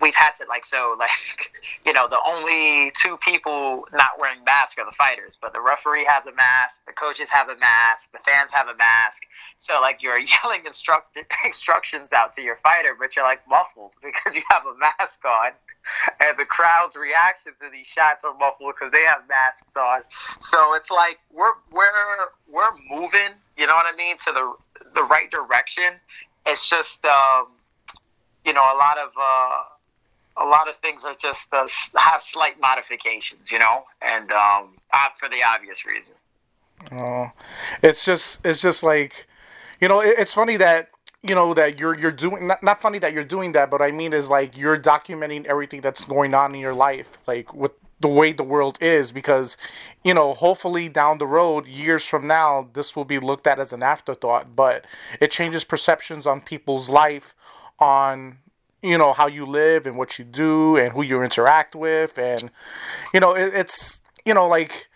we've 0.00 0.14
had 0.14 0.32
to 0.32 0.44
like 0.48 0.64
so 0.64 0.96
like 0.98 1.52
you 1.84 1.92
know 1.92 2.08
the 2.08 2.20
only 2.26 2.92
two 3.00 3.16
people 3.18 3.86
not 3.92 4.18
wearing 4.18 4.42
masks 4.44 4.76
are 4.78 4.84
the 4.84 4.96
fighters 4.96 5.38
but 5.40 5.52
the 5.52 5.60
referee 5.60 6.04
has 6.04 6.26
a 6.26 6.32
mask 6.32 6.76
the 6.86 6.92
coaches 6.92 7.28
have 7.28 7.48
a 7.48 7.56
mask 7.58 8.10
the 8.12 8.18
fans 8.24 8.50
have 8.52 8.68
a 8.68 8.76
mask. 8.76 9.22
So 9.58 9.80
like 9.80 10.02
you're 10.02 10.18
yelling 10.42 10.64
instruct- 10.66 11.18
instructions 11.44 12.12
out 12.12 12.32
to 12.34 12.42
your 12.42 12.56
fighter 12.56 12.96
but 12.98 13.14
you're 13.16 13.24
like 13.24 13.46
muffled 13.48 13.94
because 14.02 14.36
you 14.36 14.42
have 14.50 14.64
a 14.66 14.76
mask 14.78 15.24
on. 15.24 15.52
And 16.20 16.38
the 16.38 16.44
crowd's 16.44 16.94
reaction 16.94 17.52
to 17.60 17.70
these 17.70 17.86
shots 17.86 18.22
are 18.24 18.34
muffled 18.34 18.74
because 18.78 18.92
they 18.92 19.02
have 19.04 19.22
masks 19.28 19.76
on. 19.76 20.02
So 20.40 20.74
it's 20.74 20.90
like 20.90 21.18
we're 21.32 21.54
we're 21.72 21.88
we're 22.50 22.70
moving 22.88 23.32
you 23.56 23.66
know 23.66 23.74
what 23.74 23.86
i 23.86 23.96
mean 23.96 24.16
to 24.24 24.32
the 24.32 24.54
the 24.94 25.02
right 25.04 25.30
direction. 25.30 25.94
It's 26.46 26.68
just 26.68 27.04
um 27.04 27.46
you 28.44 28.52
know 28.52 28.62
a 28.62 28.76
lot 28.76 28.98
of 28.98 29.10
uh 29.20 29.62
a 30.36 30.44
lot 30.44 30.68
of 30.68 30.76
things 30.76 31.02
are 31.04 31.16
just 31.20 31.48
uh, 31.52 31.66
have 31.96 32.22
slight 32.22 32.60
modifications, 32.60 33.50
you 33.50 33.58
know, 33.58 33.84
and 34.02 34.32
um, 34.32 34.76
for 35.18 35.28
the 35.28 35.42
obvious 35.42 35.84
reason. 35.84 36.14
Oh, 36.92 37.30
it's 37.82 38.04
just 38.04 38.44
it's 38.44 38.62
just 38.62 38.82
like, 38.82 39.26
you 39.80 39.88
know, 39.88 40.00
it, 40.00 40.14
it's 40.18 40.32
funny 40.32 40.56
that 40.56 40.90
you 41.22 41.34
know 41.34 41.52
that 41.54 41.78
you're 41.78 41.98
you're 41.98 42.12
doing 42.12 42.46
not, 42.46 42.62
not 42.62 42.80
funny 42.80 42.98
that 43.00 43.12
you're 43.12 43.24
doing 43.24 43.52
that, 43.52 43.70
but 43.70 43.82
I 43.82 43.90
mean 43.90 44.12
is 44.12 44.28
like 44.28 44.56
you're 44.56 44.78
documenting 44.78 45.44
everything 45.46 45.80
that's 45.80 46.04
going 46.04 46.34
on 46.34 46.54
in 46.54 46.60
your 46.60 46.74
life, 46.74 47.18
like 47.26 47.52
with 47.52 47.72
the 48.00 48.08
way 48.08 48.32
the 48.32 48.42
world 48.42 48.78
is, 48.80 49.12
because 49.12 49.58
you 50.04 50.14
know 50.14 50.32
hopefully 50.32 50.88
down 50.88 51.18
the 51.18 51.26
road, 51.26 51.66
years 51.66 52.06
from 52.06 52.26
now, 52.26 52.68
this 52.72 52.96
will 52.96 53.04
be 53.04 53.18
looked 53.18 53.46
at 53.46 53.58
as 53.58 53.72
an 53.72 53.82
afterthought, 53.82 54.56
but 54.56 54.86
it 55.20 55.30
changes 55.30 55.64
perceptions 55.64 56.26
on 56.26 56.40
people's 56.40 56.88
life 56.88 57.34
on 57.78 58.38
you 58.82 58.98
know 58.98 59.12
how 59.12 59.26
you 59.26 59.46
live 59.46 59.86
and 59.86 59.96
what 59.96 60.18
you 60.18 60.24
do 60.24 60.76
and 60.76 60.92
who 60.92 61.02
you 61.02 61.22
interact 61.22 61.74
with 61.74 62.18
and 62.18 62.50
you 63.12 63.20
know 63.20 63.34
it, 63.34 63.52
it's 63.54 64.00
you 64.24 64.34
know 64.34 64.46
like 64.46 64.88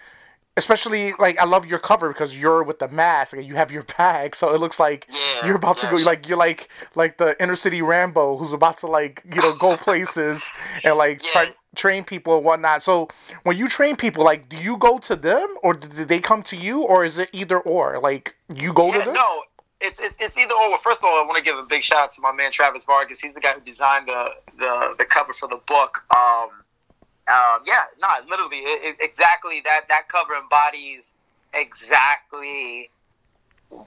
especially 0.56 1.12
like 1.18 1.38
I 1.38 1.44
love 1.44 1.66
your 1.66 1.78
cover 1.78 2.08
because 2.08 2.36
you're 2.36 2.62
with 2.62 2.78
the 2.78 2.88
mask 2.88 3.34
and 3.34 3.44
you 3.44 3.56
have 3.56 3.72
your 3.72 3.82
bag, 3.98 4.36
so 4.36 4.54
it 4.54 4.60
looks 4.60 4.78
like 4.78 5.06
yeah, 5.10 5.46
you're 5.46 5.56
about 5.56 5.76
to 5.78 5.86
go 5.88 5.96
like 5.96 6.28
you're 6.28 6.38
like 6.38 6.68
like 6.94 7.18
the 7.18 7.40
inner 7.42 7.56
city 7.56 7.82
Rambo 7.82 8.36
who's 8.36 8.52
about 8.52 8.78
to 8.78 8.86
like 8.86 9.22
you 9.34 9.40
know 9.40 9.54
go 9.56 9.76
places 9.76 10.50
and 10.84 10.96
like 10.96 11.22
yeah. 11.24 11.30
try 11.30 11.54
train 11.74 12.04
people 12.04 12.36
and 12.36 12.44
whatnot. 12.44 12.82
So 12.82 13.08
when 13.42 13.56
you 13.56 13.68
train 13.68 13.96
people, 13.96 14.24
like 14.24 14.48
do 14.48 14.56
you 14.56 14.76
go 14.76 14.98
to 14.98 15.16
them 15.16 15.54
or 15.62 15.74
did 15.74 16.08
they 16.08 16.20
come 16.20 16.42
to 16.44 16.56
you 16.56 16.82
or 16.82 17.04
is 17.04 17.18
it 17.18 17.30
either 17.32 17.58
or? 17.58 18.00
Like 18.00 18.36
you 18.54 18.72
go 18.72 18.88
yeah, 18.88 18.98
to 18.98 19.04
them? 19.06 19.14
No, 19.14 19.42
it's, 19.80 19.98
it's, 20.00 20.16
it's 20.18 20.36
either 20.36 20.54
or. 20.54 20.78
First 20.78 20.98
of 20.98 21.04
all, 21.04 21.22
I 21.22 21.26
want 21.26 21.36
to 21.36 21.44
give 21.44 21.58
a 21.58 21.62
big 21.62 21.82
shout 21.82 21.98
out 21.98 22.12
to 22.14 22.20
my 22.20 22.32
man 22.32 22.50
Travis 22.52 22.84
Vargas. 22.84 23.20
He's 23.20 23.34
the 23.34 23.40
guy 23.40 23.52
who 23.54 23.60
designed 23.60 24.08
the 24.08 24.28
the, 24.58 24.94
the 24.98 25.04
cover 25.04 25.32
for 25.32 25.48
the 25.48 25.60
book. 25.66 26.02
Um, 26.16 26.50
um, 27.26 27.62
yeah, 27.66 27.84
no, 28.00 28.08
literally, 28.28 28.58
it, 28.58 28.84
it, 28.84 28.96
exactly 29.00 29.62
that 29.64 29.82
that 29.88 30.08
cover 30.08 30.34
embodies 30.34 31.04
exactly 31.54 32.90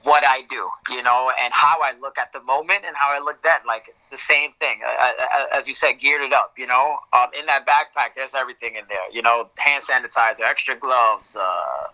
what 0.02 0.24
I 0.24 0.42
do, 0.50 0.68
you 0.90 1.02
know, 1.02 1.30
and 1.40 1.52
how 1.52 1.78
I 1.82 1.92
look 2.00 2.18
at 2.18 2.32
the 2.32 2.40
moment 2.40 2.84
and 2.86 2.94
how 2.96 3.10
I 3.10 3.20
look 3.24 3.42
then. 3.42 3.58
Like 3.66 3.94
the 4.10 4.18
same 4.18 4.52
thing, 4.58 4.80
uh, 4.84 4.88
uh, 4.88 5.12
uh, 5.22 5.58
as 5.58 5.66
you 5.66 5.74
said, 5.74 5.94
geared 6.00 6.22
it 6.22 6.32
up, 6.32 6.54
you 6.58 6.66
know. 6.66 6.98
Um, 7.12 7.28
in 7.38 7.46
that 7.46 7.66
backpack, 7.66 8.14
there's 8.14 8.34
everything 8.34 8.74
in 8.74 8.84
there, 8.88 9.10
you 9.12 9.22
know, 9.22 9.48
hand 9.56 9.84
sanitizer, 9.84 10.40
extra 10.40 10.76
gloves, 10.76 11.34
uh, 11.36 11.88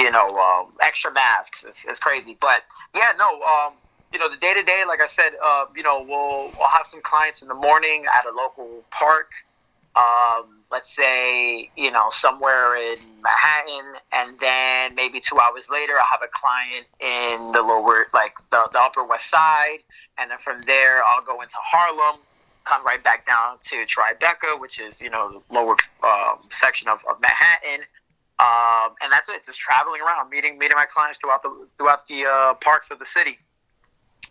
you 0.00 0.10
know, 0.10 0.28
um, 0.38 0.72
extra 0.80 1.12
masks. 1.12 1.64
It's, 1.66 1.84
it's 1.84 1.98
crazy, 1.98 2.36
but 2.40 2.62
yeah, 2.94 3.12
no. 3.18 3.42
Um, 3.42 3.74
you 4.12 4.18
know, 4.18 4.28
the 4.28 4.38
day 4.38 4.54
to 4.54 4.62
day, 4.62 4.82
like 4.88 5.00
I 5.00 5.06
said, 5.06 5.32
uh, 5.44 5.66
you 5.76 5.82
know, 5.82 6.02
we'll 6.02 6.50
we'll 6.58 6.68
have 6.68 6.86
some 6.86 7.02
clients 7.02 7.42
in 7.42 7.48
the 7.48 7.54
morning 7.54 8.06
at 8.12 8.24
a 8.24 8.34
local 8.34 8.82
park. 8.90 9.30
Um, 9.94 10.60
let's 10.70 10.94
say, 10.94 11.68
you 11.76 11.90
know, 11.90 12.08
somewhere 12.12 12.76
in 12.76 12.98
Manhattan, 13.22 13.94
and 14.12 14.38
then 14.38 14.94
maybe 14.94 15.20
two 15.20 15.38
hours 15.38 15.68
later, 15.68 15.98
I'll 15.98 16.06
have 16.06 16.22
a 16.22 16.30
client 16.32 16.86
in 17.00 17.52
the 17.52 17.60
lower, 17.60 18.06
like 18.14 18.34
the, 18.50 18.68
the 18.72 18.78
Upper 18.78 19.04
West 19.04 19.28
Side, 19.28 19.78
and 20.16 20.30
then 20.30 20.38
from 20.38 20.62
there, 20.62 21.02
I'll 21.04 21.24
go 21.24 21.42
into 21.42 21.56
Harlem, 21.56 22.20
come 22.64 22.86
right 22.86 23.02
back 23.02 23.26
down 23.26 23.58
to 23.68 23.84
Tribeca, 23.84 24.60
which 24.60 24.80
is 24.80 25.00
you 25.00 25.10
know 25.10 25.42
the 25.48 25.54
lower 25.54 25.76
um, 26.04 26.38
section 26.50 26.88
of, 26.88 27.00
of 27.10 27.20
Manhattan, 27.20 27.84
um, 28.40 28.94
and 29.02 29.12
that's 29.12 29.28
it. 29.28 29.44
Just 29.44 29.60
traveling 29.60 30.00
around, 30.00 30.30
meeting 30.30 30.58
meeting 30.58 30.76
my 30.76 30.86
clients 30.86 31.18
throughout 31.18 31.42
the 31.42 31.68
throughout 31.76 32.08
the 32.08 32.24
uh, 32.24 32.54
parts 32.54 32.90
of 32.90 32.98
the 32.98 33.04
city, 33.04 33.36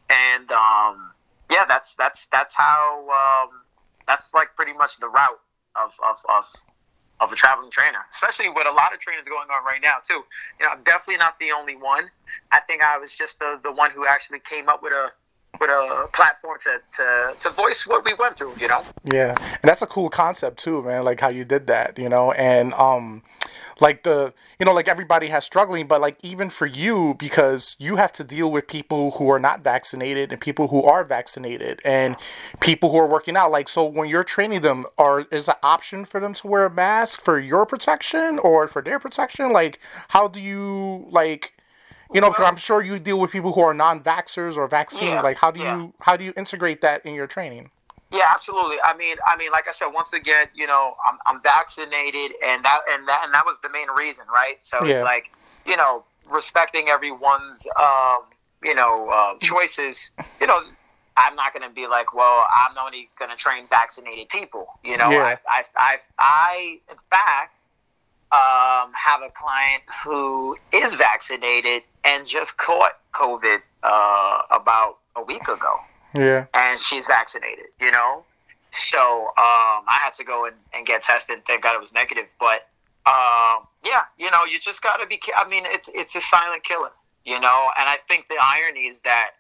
and 0.10 0.52
um, 0.52 1.12
yeah, 1.52 1.66
that's 1.68 1.94
that's 1.96 2.28
that's 2.32 2.56
how 2.56 3.06
um, 3.06 3.62
that's 4.08 4.34
like 4.34 4.50
pretty 4.56 4.74
much 4.74 4.98
the 4.98 5.08
route 5.08 5.40
of 5.76 5.92
of, 6.04 6.18
of 6.28 6.46
of 7.22 7.32
a 7.32 7.36
traveling 7.36 7.70
trainer, 7.70 8.00
especially 8.14 8.50
with 8.50 8.66
a 8.66 8.72
lot 8.72 8.94
of 8.94 9.00
trainers 9.00 9.26
going 9.26 9.50
on 9.52 9.64
right 9.64 9.82
now 9.82 9.98
too. 10.08 10.24
You 10.60 10.66
know, 10.66 10.72
I'm 10.72 10.84
definitely 10.84 11.18
not 11.18 11.38
the 11.40 11.52
only 11.52 11.76
one. 11.76 12.10
I 12.52 12.62
think 12.62 12.82
I 12.82 12.98
was 12.98 13.14
just 13.14 13.38
the 13.38 13.60
the 13.62 13.72
one 13.72 13.92
who 13.92 14.08
actually 14.08 14.40
came 14.40 14.70
up 14.70 14.82
with 14.82 14.94
a 14.94 15.12
with 15.60 15.70
a 15.70 16.08
platform 16.14 16.58
to, 16.62 16.80
to, 16.96 17.36
to 17.40 17.50
voice 17.52 17.86
what 17.86 18.06
we 18.06 18.14
went 18.14 18.38
through, 18.38 18.54
you 18.60 18.68
know? 18.68 18.84
Yeah. 19.04 19.36
And 19.62 19.70
that's 19.70 19.82
a 19.82 19.88
cool 19.88 20.10
concept 20.10 20.60
too, 20.60 20.84
man, 20.84 21.04
like 21.04 21.20
how 21.20 21.30
you 21.30 21.44
did 21.44 21.68
that, 21.68 21.98
you 21.98 22.08
know, 22.08 22.32
and 22.34 22.74
um 22.76 23.24
like 23.82 24.04
the 24.04 24.34
you 24.60 24.66
know 24.66 24.74
like 24.74 24.88
everybody 24.88 25.28
has 25.28 25.46
struggling 25.46 25.88
but 25.88 26.02
like 26.02 26.18
even 26.24 26.50
for 26.50 26.66
you 26.66 27.16
because 27.18 27.76
you 27.80 27.96
have 27.96 28.12
to 28.12 28.24
deal 28.24 28.52
with 28.52 28.68
people 28.68 29.12
who 29.12 29.30
are 29.30 29.40
not 29.40 29.64
vaccinated 29.64 30.32
and 30.32 30.42
people 30.42 30.68
who 30.68 30.84
are 30.84 31.04
vaccinated 31.04 31.82
and 31.86 32.16
people 32.60 32.92
who 32.92 32.98
are 32.98 33.08
working 33.08 33.36
out 33.36 33.52
like 33.52 33.70
so 33.70 33.86
when 33.86 34.10
you're 34.10 34.24
training 34.24 34.62
them 34.62 34.86
are 34.98 35.22
is 35.32 35.48
an 35.48 35.56
option 35.64 36.06
for 36.06 36.20
them 36.20 36.34
to 36.34 36.48
wear 36.48 36.66
a 36.66 36.70
mask 36.70 37.22
for 37.22 37.40
your 37.40 37.66
protection 37.66 38.40
or 38.40 38.68
for 38.68 38.82
their 38.82 39.00
protection 39.00 39.52
like 39.52 39.80
how 40.10 40.28
do 40.28 40.40
you 40.40 41.08
like 41.10 41.54
you 42.12 42.22
know, 42.22 42.32
because 42.32 42.46
I'm 42.46 42.58
sure 42.58 42.82
you 42.82 42.98
deal 42.98 43.20
with 43.20 43.30
people 43.30 43.54
who 43.54 43.62
are 43.62 43.74
non-vaxxers 43.74 44.58
or 44.58 44.68
vaccine. 44.68 45.10
Yeah, 45.10 45.22
like, 45.22 45.38
how 45.38 45.52
do 45.52 45.60
yeah. 45.60 45.78
you 45.78 45.94
how 46.00 46.18
do 46.18 46.24
you 46.24 46.34
integrate 46.36 46.82
that 46.82 47.06
in 47.06 47.14
your 47.14 47.28
training? 47.28 47.70
Yeah, 48.12 48.32
absolutely. 48.34 48.78
I 48.84 48.98
mean, 48.98 49.18
I 49.28 49.38
mean, 49.38 49.52
like 49.52 49.68
I 49.68 49.72
said, 49.72 49.88
once 49.94 50.14
again, 50.14 50.48
you 50.56 50.66
know, 50.66 50.96
I'm, 51.08 51.18
I'm 51.28 51.42
vaccinated, 51.42 52.32
and 52.44 52.66
that 52.66 52.80
and 52.92 53.08
that 53.08 53.22
and 53.24 53.34
that 53.34 53.46
was 53.46 53.58
the 53.62 53.70
main 53.70 53.90
reason, 53.90 54.26
right? 54.34 54.58
So 54.62 54.84
yeah. 54.84 54.96
it's 54.96 55.04
like, 55.04 55.32
you 55.66 55.78
know, 55.78 56.04
respecting 56.30 56.90
everyone's, 56.90 57.66
um, 57.80 58.22
you 58.64 58.74
know, 58.74 59.10
uh, 59.10 59.38
choices. 59.40 60.10
You 60.42 60.48
know, 60.48 60.60
I'm 61.18 61.36
not 61.36 61.54
going 61.54 61.68
to 61.68 61.74
be 61.74 61.86
like, 61.86 62.14
well, 62.14 62.48
I'm 62.52 62.78
only 62.84 63.10
going 63.20 63.30
to 63.30 63.38
train 63.38 63.66
vaccinated 63.70 64.30
people. 64.30 64.68
You 64.84 64.98
know, 64.98 65.12
yeah. 65.12 65.38
I, 65.48 65.60
I, 65.60 65.64
I, 65.76 65.98
I, 66.18 66.80
in 66.90 66.98
fact, 67.12 67.56
um, 68.32 68.92
have 68.94 69.22
a 69.22 69.32
client 69.32 69.84
who 70.04 70.56
is 70.72 70.96
vaccinated 70.96 71.84
and 72.04 72.26
just 72.26 72.58
caught 72.58 72.94
COVID 73.14 73.60
uh, 73.84 74.42
about 74.52 74.98
a 75.16 75.24
week 75.24 75.48
ago. 75.48 75.80
Yeah. 76.14 76.46
And 76.54 76.80
she's 76.80 77.08
vaccinated, 77.08 77.66
you 77.80 77.92
know? 77.92 78.24
So 78.72 79.28
um, 79.38 79.86
I 79.88 80.00
had 80.02 80.14
to 80.16 80.24
go 80.24 80.46
and, 80.46 80.56
and 80.74 80.86
get 80.86 81.04
tested. 81.04 81.40
Thank 81.46 81.64
God 81.64 81.76
it 81.76 81.82
was 81.82 81.94
negative. 81.94 82.26
But 82.40 82.68
um, 83.06 83.68
yeah, 83.84 84.04
you 84.18 84.30
know, 84.30 84.46
you 84.46 84.60
just 84.60 84.82
got 84.82 84.98
to 84.98 85.08
be. 85.08 85.20
I 85.36 85.48
mean, 85.48 85.64
it's 85.66 85.90
it's 85.94 86.16
a 86.16 86.22
silent 86.22 86.64
killer, 86.64 86.92
you 87.26 87.40
know. 87.40 87.70
And 87.80 87.90
I 87.90 87.98
think 88.08 88.28
the 88.30 88.38
irony 88.42 88.82
is 88.82 89.00
that 89.04 89.32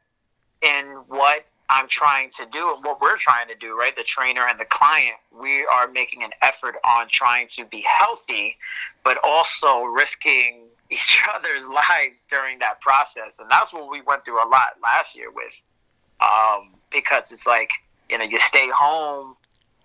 in 0.62 1.04
what 1.08 1.46
I'm 1.70 1.88
trying 1.88 2.32
to 2.32 2.46
do 2.52 2.74
and 2.74 2.84
what 2.84 3.00
we're 3.00 3.18
trying 3.18 3.48
to 3.50 3.56
do, 3.56 3.78
right? 3.78 3.96
The 3.96 4.04
trainer 4.04 4.48
and 4.48 4.60
the 4.60 4.66
client, 4.66 5.16
we 5.32 5.66
are 5.72 5.88
making 5.88 6.24
an 6.24 6.32
effort 6.42 6.76
on 6.84 7.08
trying 7.10 7.48
to 7.58 7.66
be 7.66 7.84
healthy, 7.86 8.58
but 9.04 9.18
also 9.24 9.84
risking 9.84 10.64
each 10.90 11.22
other's 11.36 11.68
lives 11.68 12.26
during 12.32 12.58
that 12.60 12.82
process. 12.82 13.38
And 13.38 13.50
that's 13.52 13.72
what 13.72 13.92
we 13.92 14.02
went 14.02 14.26
through 14.26 14.44
a 14.44 14.50
lot 14.50 14.78
last 14.82 15.16
year 15.16 15.30
with 15.32 15.54
um, 16.22 16.72
because 16.92 17.32
it's 17.32 17.46
like 17.46 17.70
you 18.10 18.18
know 18.18 18.26
you 18.26 18.40
stay 18.40 18.70
home 18.70 19.36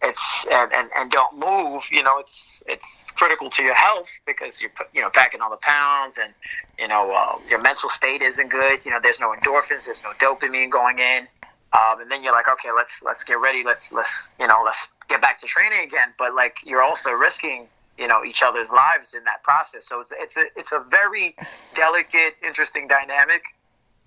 it's 0.04 0.46
and, 0.50 0.72
and, 0.72 0.90
and 0.96 1.10
don't 1.10 1.38
move 1.38 1.82
you 1.90 2.02
know 2.02 2.18
it's 2.18 2.62
it's 2.66 3.10
critical 3.12 3.48
to 3.48 3.62
your 3.62 3.74
health 3.74 4.08
because 4.26 4.60
you're 4.60 4.70
you 4.92 5.00
know 5.00 5.10
packing 5.10 5.40
all 5.40 5.50
the 5.50 5.56
pounds 5.56 6.16
and 6.22 6.32
you 6.78 6.86
know 6.88 7.10
uh, 7.12 7.38
your 7.48 7.60
mental 7.60 7.88
state 7.88 8.20
isn't 8.22 8.48
good 8.50 8.84
you 8.84 8.90
know 8.90 8.98
there's 9.02 9.20
no 9.20 9.34
endorphins 9.34 9.86
there's 9.86 10.02
no 10.02 10.12
dopamine 10.18 10.70
going 10.70 10.98
in. 10.98 11.26
Um, 11.72 12.00
and 12.00 12.10
then 12.10 12.22
you're 12.22 12.32
like 12.32 12.48
okay 12.48 12.70
let's 12.74 13.02
let's 13.02 13.24
get 13.24 13.40
ready 13.40 13.64
let's 13.64 13.92
let's 13.92 14.32
you 14.38 14.46
know 14.46 14.62
let's 14.64 14.88
get 15.08 15.20
back 15.20 15.38
to 15.40 15.46
training 15.46 15.84
again. 15.84 16.08
But 16.18 16.34
like 16.34 16.58
you're 16.64 16.82
also 16.82 17.10
risking 17.10 17.66
you 17.98 18.06
know 18.06 18.24
each 18.24 18.42
other's 18.42 18.68
lives 18.70 19.14
in 19.14 19.24
that 19.24 19.42
process. 19.42 19.88
So 19.88 20.00
it's 20.00 20.12
it's 20.16 20.36
a 20.36 20.44
it's 20.56 20.72
a 20.72 20.84
very 20.88 21.34
delicate 21.74 22.34
interesting 22.44 22.86
dynamic. 22.86 23.42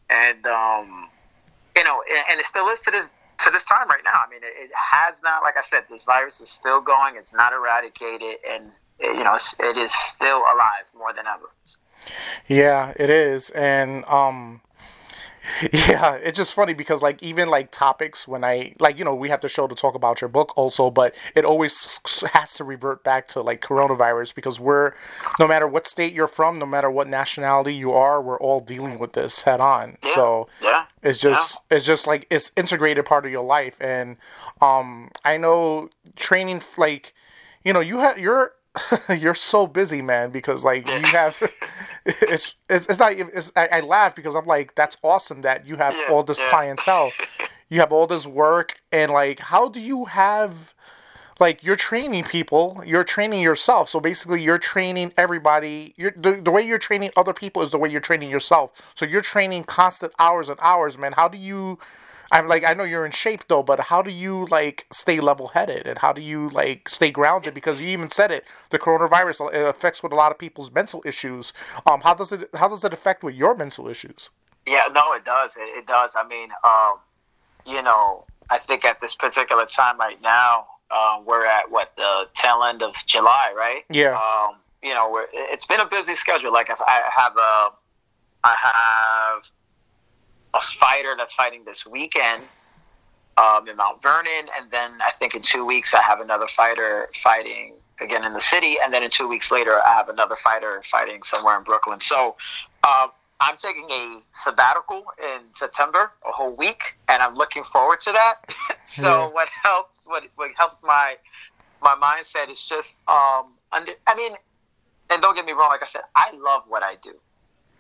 And 0.10 0.46
um 0.48 1.10
you 1.78 1.84
know, 1.84 2.02
and, 2.30 2.40
it 2.40 2.46
still 2.46 2.68
is 2.70 2.82
to 2.82 2.92
this 2.92 3.10
to 3.44 3.52
this 3.52 3.64
time 3.64 3.88
right 3.88 4.02
now. 4.04 4.20
I 4.26 4.30
mean, 4.30 4.42
it, 4.42 4.66
it, 4.66 4.72
has 4.76 5.22
not, 5.24 5.44
like 5.44 5.58
I 5.58 5.62
said, 5.62 5.84
this 5.90 6.04
virus 6.04 6.42
is 6.42 6.50
still 6.50 6.82
going. 6.82 7.16
It's 7.18 7.34
not 7.34 7.54
eradicated, 7.54 8.38
and 8.50 8.72
you 9.00 9.24
know, 9.24 9.36
it 9.36 9.78
is 9.78 9.94
still 9.94 10.40
alive 10.40 10.90
more 10.98 11.14
than 11.14 11.26
ever. 11.28 11.50
Yeah, 12.48 12.94
it 12.98 13.10
is, 13.10 13.52
and 13.52 14.04
um, 14.06 14.62
Yeah, 15.74 16.16
it's 16.16 16.38
just 16.38 16.54
funny 16.54 16.74
because 16.74 17.02
like 17.02 17.22
even 17.24 17.50
like 17.50 17.72
topics 17.72 18.28
when 18.28 18.44
I 18.44 18.74
like 18.80 18.98
you 18.98 19.06
know 19.06 19.16
we 19.16 19.30
have 19.30 19.42
the 19.42 19.50
show 19.50 19.68
to 19.68 19.76
talk 19.76 19.96
about 19.96 20.22
your 20.22 20.28
book 20.30 20.54
also, 20.58 20.90
but 20.90 21.16
it 21.36 21.46
always 21.46 22.00
has 22.34 22.54
to 22.56 22.64
revert 22.64 23.04
back 23.04 23.28
to 23.30 23.42
like 23.42 23.62
coronavirus 23.62 24.36
because 24.36 24.60
we're 24.60 24.94
no 25.40 25.48
matter 25.48 25.68
what 25.68 25.88
state 25.88 26.14
you're 26.14 26.28
from, 26.28 26.60
no 26.60 26.66
matter 26.66 26.90
what 26.90 27.08
nationality 27.08 27.74
you 27.74 27.92
are, 27.94 28.22
we're 28.22 28.40
all 28.40 28.60
dealing 28.60 29.00
with 29.00 29.14
this 29.14 29.42
head 29.42 29.60
on. 29.62 29.98
Yeah. 30.04 30.16
So 30.16 30.50
Yeah. 30.62 30.86
it's 31.04 31.18
just 31.18 31.60
Yeah. 31.72 31.78
it's 31.78 31.86
just 31.86 32.08
like 32.08 32.28
it's 32.30 32.52
integrated 32.56 33.06
part 33.06 33.26
of 33.26 33.32
your 33.32 33.44
life, 33.46 33.78
and 33.82 34.18
um 34.62 35.12
I 35.24 35.38
know 35.38 35.90
training 36.16 36.62
like 36.78 37.14
you 37.64 37.74
know 37.74 37.80
you 37.80 38.00
have 38.00 38.18
you're 38.18 38.54
you're 39.10 39.36
so 39.36 39.66
busy 39.68 40.02
man 40.02 40.30
because 40.30 40.64
like 40.64 40.88
you 40.88 41.00
have 41.08 41.42
it's 42.22 42.56
it's, 42.70 42.88
it's 42.88 43.00
not 43.00 43.14
it's, 43.14 43.52
I, 43.56 43.68
I 43.74 43.80
laugh 43.82 44.16
because 44.16 44.36
i'm 44.36 44.46
like 44.46 44.76
that's 44.76 44.98
awesome 45.04 45.42
that 45.42 45.68
you 45.68 45.76
have 45.78 45.94
Yeah, 45.96 46.14
all 46.14 46.24
this 46.24 46.40
yeah. 46.40 46.50
clientele. 46.50 47.12
You 47.70 47.82
have 47.82 47.92
all 47.92 48.08
this 48.08 48.26
work 48.26 48.80
and 48.94 49.12
like 49.12 49.40
how 49.42 49.68
do 49.68 49.82
you 49.82 50.06
have 50.06 50.74
like 51.40 51.66
you're 51.66 51.76
training 51.76 52.24
people 52.24 52.82
you're 52.86 53.04
training 53.04 53.42
yourself. 53.42 53.90
So 53.90 54.00
basically 54.00 54.42
you're 54.42 54.58
training 54.58 55.12
everybody. 55.18 55.94
You're 55.98 56.14
the, 56.16 56.40
the 56.42 56.50
way 56.52 56.62
you're 56.62 56.78
training 56.80 57.12
other 57.18 57.34
people 57.34 57.62
is 57.64 57.72
the 57.72 57.78
way 57.78 57.90
you're 57.90 58.00
training 58.02 58.30
yourself. 58.30 58.72
So 58.96 59.06
you're 59.06 59.22
training 59.22 59.66
constant 59.66 60.14
hours 60.18 60.48
and 60.50 60.58
hours 60.62 60.98
man. 60.98 61.12
How 61.14 61.28
do 61.28 61.38
you 61.38 61.78
i'm 62.32 62.48
like 62.48 62.64
i 62.64 62.74
know 62.74 62.84
you're 62.84 63.06
in 63.06 63.12
shape 63.12 63.44
though 63.48 63.64
but 63.64 63.80
how 63.80 64.02
do 64.02 64.12
you 64.12 64.46
like 64.48 64.86
stay 64.92 65.20
level 65.20 65.50
headed 65.50 65.86
and 65.88 66.00
how 66.00 66.12
do 66.12 66.22
you 66.22 66.50
like 66.50 66.90
stay 66.90 67.12
grounded 67.12 67.54
because 67.54 67.80
you 67.80 67.88
even 67.88 68.10
said 68.10 68.32
it 68.32 68.46
the 68.70 68.80
coronavirus 68.80 69.54
it 69.54 69.66
affects 69.66 70.02
with 70.04 70.12
a 70.12 70.16
lot 70.16 70.32
of 70.32 70.38
people's 70.38 70.72
mental 70.72 71.02
issues 71.06 71.54
um 71.86 72.02
how 72.02 72.14
does 72.14 72.32
it 72.32 72.50
how 72.56 72.68
does 72.68 72.84
it 72.84 72.94
affect 72.94 73.24
with 73.24 73.36
your 73.36 73.56
mental 73.56 73.88
issues 73.88 74.30
Yeah, 74.68 74.90
no, 74.92 75.14
it 75.14 75.24
does. 75.24 75.56
It, 75.56 75.78
it 75.80 75.88
does. 75.88 76.12
I 76.16 76.28
mean, 76.28 76.50
um, 76.64 76.96
you 77.66 77.82
know, 77.82 78.26
I 78.50 78.58
think 78.58 78.84
at 78.84 79.00
this 79.00 79.16
particular 79.16 79.66
time 79.66 79.98
right 79.98 80.22
now, 80.22 80.68
um, 80.92 81.26
we're 81.26 81.46
at 81.46 81.72
what 81.72 81.94
the 81.96 82.26
tail 82.36 82.64
end 82.64 82.84
of 82.84 82.94
July, 83.06 83.54
right? 83.56 83.84
Yeah. 83.90 84.14
Um, 84.16 84.58
you 84.84 84.94
know, 84.94 85.10
we're, 85.10 85.28
it's 85.32 85.66
been 85.66 85.80
a 85.80 85.86
busy 85.88 86.16
schedule. 86.16 86.52
Like, 86.52 86.70
I 86.70 87.02
have 87.16 87.36
a, 87.38 87.70
I 88.44 88.56
have 88.62 89.44
a 90.58 90.62
fighter 90.80 91.16
that's 91.18 91.34
fighting 91.34 91.64
this 91.66 91.86
weekend 91.86 92.44
um, 93.38 93.68
in 93.68 93.78
Mount 93.78 94.02
Vernon, 94.02 94.48
and 94.60 94.72
then 94.72 94.92
I 95.02 95.12
think 95.20 95.36
in 95.36 95.42
two 95.42 95.66
weeks 95.66 95.94
I 95.94 96.02
have 96.02 96.20
another 96.20 96.48
fighter 96.48 97.08
fighting 97.24 97.76
again 98.02 98.24
in 98.24 98.34
the 98.34 98.42
city, 98.42 98.78
and 98.84 98.94
then 98.94 99.04
in 99.04 99.12
two 99.12 99.28
weeks 99.28 99.52
later 99.52 99.80
I 99.86 99.94
have 99.96 100.10
another 100.10 100.36
fighter 100.36 100.82
fighting 100.92 101.22
somewhere 101.24 101.58
in 101.58 101.64
Brooklyn. 101.64 102.00
So 102.00 102.36
um, 102.88 103.12
I'm 103.40 103.58
taking 103.58 103.88
a 103.92 104.20
sabbatical 104.34 105.04
in 105.22 105.42
September, 105.56 106.12
a 106.28 106.32
whole 106.32 106.56
week, 106.56 106.82
and 107.08 107.22
I'm 107.22 107.36
looking 107.36 107.64
forward 107.64 108.02
to 108.02 108.12
that. 108.12 108.36
so 108.88 109.28
Yeah. 109.28 109.34
what 109.34 109.50
helps, 109.64 110.00
what 110.06 110.24
what 110.36 110.52
helps 110.58 110.78
my 110.84 111.16
my 111.82 111.96
mindset 111.96 112.52
is 112.52 112.64
just 112.64 112.96
um, 113.08 113.54
under. 113.72 113.92
I 114.08 114.16
mean, 114.16 114.34
and 115.12 115.22
don't 115.22 115.36
get 115.36 115.46
me 115.46 115.52
wrong, 115.54 115.70
like 115.70 115.84
I 115.84 115.88
said, 115.88 116.02
I 116.16 116.32
love 116.36 116.64
what 116.68 116.82
I 116.82 116.96
do. 117.04 117.14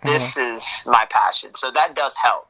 This 0.06 0.38
is 0.38 0.64
my 0.86 1.06
passion, 1.10 1.52
so 1.58 1.72
that 1.72 1.96
does 1.96 2.16
help 2.16 2.48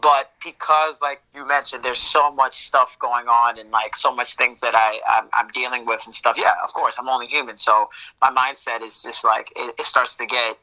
but 0.00 0.30
because 0.44 0.96
like 1.00 1.20
you 1.34 1.46
mentioned 1.46 1.84
there's 1.84 2.00
so 2.00 2.30
much 2.30 2.66
stuff 2.66 2.96
going 3.00 3.26
on 3.28 3.58
and 3.58 3.70
like 3.70 3.96
so 3.96 4.14
much 4.14 4.36
things 4.36 4.60
that 4.60 4.74
I 4.74 5.00
I'm, 5.08 5.28
I'm 5.32 5.48
dealing 5.48 5.86
with 5.86 6.02
and 6.06 6.14
stuff. 6.14 6.36
Yeah 6.38 6.52
of 6.62 6.72
course 6.72 6.96
I'm 6.98 7.08
only 7.08 7.26
human. 7.26 7.58
So 7.58 7.88
my 8.20 8.30
mindset 8.30 8.84
is 8.86 9.02
just 9.02 9.24
like 9.24 9.52
it, 9.56 9.74
it 9.78 9.86
starts 9.86 10.14
to 10.14 10.26
get 10.26 10.58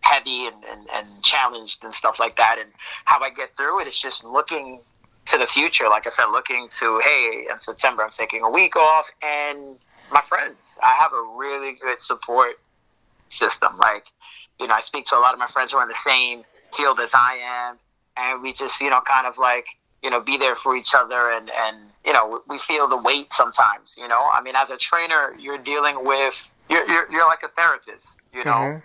heavy 0.00 0.46
and, 0.46 0.56
and, 0.70 0.88
and 0.92 1.22
challenged 1.22 1.82
and 1.84 1.92
stuff 1.92 2.20
like 2.20 2.36
that. 2.36 2.56
And 2.60 2.70
how 3.04 3.20
I 3.20 3.30
get 3.30 3.56
through 3.56 3.80
it 3.80 3.88
is 3.88 3.98
just 3.98 4.24
looking 4.24 4.80
to 5.26 5.38
the 5.38 5.46
future. 5.46 5.88
Like 5.88 6.06
I 6.06 6.10
said 6.10 6.26
looking 6.32 6.68
to 6.80 7.00
hey 7.02 7.46
in 7.50 7.60
September 7.60 8.02
I'm 8.02 8.10
taking 8.10 8.42
a 8.42 8.50
week 8.50 8.76
off 8.76 9.10
and 9.22 9.76
my 10.12 10.22
friends. 10.22 10.56
I 10.82 10.94
have 10.94 11.12
a 11.12 11.36
really 11.36 11.72
good 11.72 12.00
support 12.00 12.58
system. 13.28 13.76
Like 13.78 14.06
you 14.58 14.66
know 14.66 14.74
I 14.74 14.80
speak 14.80 15.06
to 15.06 15.16
a 15.16 15.20
lot 15.20 15.34
of 15.34 15.38
my 15.38 15.48
friends 15.48 15.72
who 15.72 15.78
are 15.78 15.82
in 15.82 15.88
the 15.88 15.94
same 15.94 16.44
field 16.76 17.00
as 17.00 17.10
I 17.14 17.38
am 17.42 17.78
and 18.16 18.42
we 18.42 18.52
just 18.52 18.80
you 18.80 18.90
know 18.90 19.00
kind 19.06 19.26
of 19.26 19.38
like 19.38 19.66
you 20.02 20.10
know 20.10 20.20
be 20.20 20.36
there 20.36 20.56
for 20.56 20.76
each 20.76 20.94
other 20.94 21.30
and 21.30 21.50
and 21.50 21.78
you 22.04 22.12
know 22.12 22.40
we 22.48 22.58
feel 22.58 22.88
the 22.88 22.96
weight 22.96 23.32
sometimes 23.32 23.94
you 23.96 24.06
know 24.08 24.28
i 24.32 24.40
mean 24.42 24.54
as 24.56 24.70
a 24.70 24.76
trainer 24.76 25.34
you're 25.38 25.58
dealing 25.58 26.04
with 26.04 26.50
you're 26.68 26.86
you're, 26.86 27.10
you're 27.10 27.26
like 27.26 27.42
a 27.42 27.48
therapist 27.48 28.16
you 28.32 28.44
know 28.44 28.52
Mhm. 28.52 28.82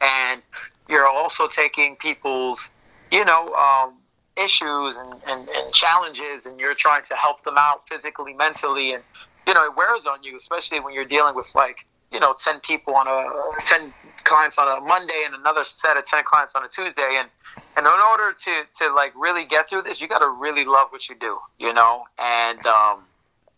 and 0.00 0.42
you're 0.88 1.06
also 1.08 1.48
taking 1.48 1.96
people's 1.96 2.70
you 3.10 3.24
know 3.24 3.52
um 3.54 3.94
issues 4.36 4.96
and, 4.96 5.12
and 5.26 5.48
and 5.48 5.72
challenges 5.72 6.44
and 6.46 6.58
you're 6.58 6.74
trying 6.74 7.04
to 7.04 7.14
help 7.14 7.42
them 7.44 7.54
out 7.56 7.88
physically 7.88 8.34
mentally 8.34 8.92
and 8.92 9.02
you 9.46 9.54
know 9.54 9.64
it 9.64 9.76
wears 9.76 10.06
on 10.06 10.22
you 10.22 10.36
especially 10.36 10.80
when 10.80 10.92
you're 10.92 11.04
dealing 11.04 11.34
with 11.34 11.48
like 11.54 11.76
you 12.10 12.18
know 12.20 12.34
10 12.44 12.60
people 12.60 12.94
on 12.94 13.06
a 13.06 13.26
10 13.64 13.92
clients 14.24 14.58
on 14.58 14.66
a 14.68 14.80
monday 14.80 15.22
and 15.26 15.34
another 15.34 15.64
set 15.64 15.96
of 15.96 16.04
10 16.04 16.24
clients 16.24 16.54
on 16.54 16.64
a 16.64 16.68
tuesday. 16.68 17.16
And 17.18 17.28
and 17.76 17.86
in 17.86 17.92
order 18.10 18.32
to 18.32 18.62
to 18.78 18.94
like 18.94 19.12
really 19.16 19.44
get 19.44 19.68
through 19.68 19.82
this 19.82 20.00
you 20.00 20.08
got 20.08 20.18
to 20.18 20.28
really 20.28 20.64
love 20.64 20.88
what 20.90 21.08
you 21.08 21.14
do 21.14 21.38
you 21.58 21.72
know? 21.72 22.04
And 22.18 22.64
um 22.66 23.04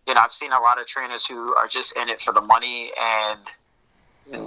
you 0.07 0.15
know 0.15 0.21
i've 0.21 0.33
seen 0.33 0.53
a 0.53 0.61
lot 0.61 0.81
of 0.81 0.87
trainers 0.87 1.27
who 1.27 1.55
are 1.55 1.69
just 1.69 1.93
in 1.97 2.09
it 2.09 2.21
for 2.21 2.33
the 2.33 2.43
money 2.43 2.93
and 3.01 3.41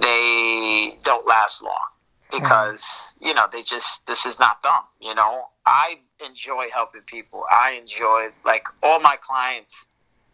they 0.02 0.98
don't 1.04 1.26
last 1.26 1.62
long 1.64 1.88
because 2.32 3.16
you 3.20 3.34
know 3.34 3.48
they 3.52 3.64
just 3.64 4.06
this 4.08 4.26
is 4.26 4.40
not 4.40 4.62
them 4.64 4.84
you 5.02 5.16
know? 5.16 5.46
I 5.66 6.00
enjoy 6.26 6.68
helping 6.74 7.02
people. 7.02 7.44
I 7.52 7.72
enjoy 7.80 8.30
like 8.46 8.66
all 8.84 9.00
my 9.00 9.16
clients 9.22 9.86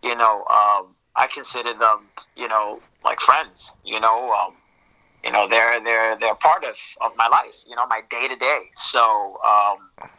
you 0.04 0.16
know 0.16 0.46
um 0.46 0.96
i 1.16 1.28
consider 1.34 1.74
them 1.74 2.08
you 2.36 2.48
know 2.48 2.80
like 3.04 3.20
friends 3.20 3.74
you 3.84 4.00
know? 4.00 4.32
Um 4.34 4.54
you 5.26 5.32
know 5.32 5.48
they're 5.50 5.84
they're 5.84 6.18
they're 6.20 6.36
part 6.36 6.64
of 6.64 6.76
of 7.02 7.12
my 7.18 7.28
life 7.28 7.56
you 7.68 7.76
know 7.76 7.86
my 7.88 8.02
day 8.10 8.28
to 8.28 8.36
day 8.36 8.70
so 8.76 9.38
um 9.44 10.10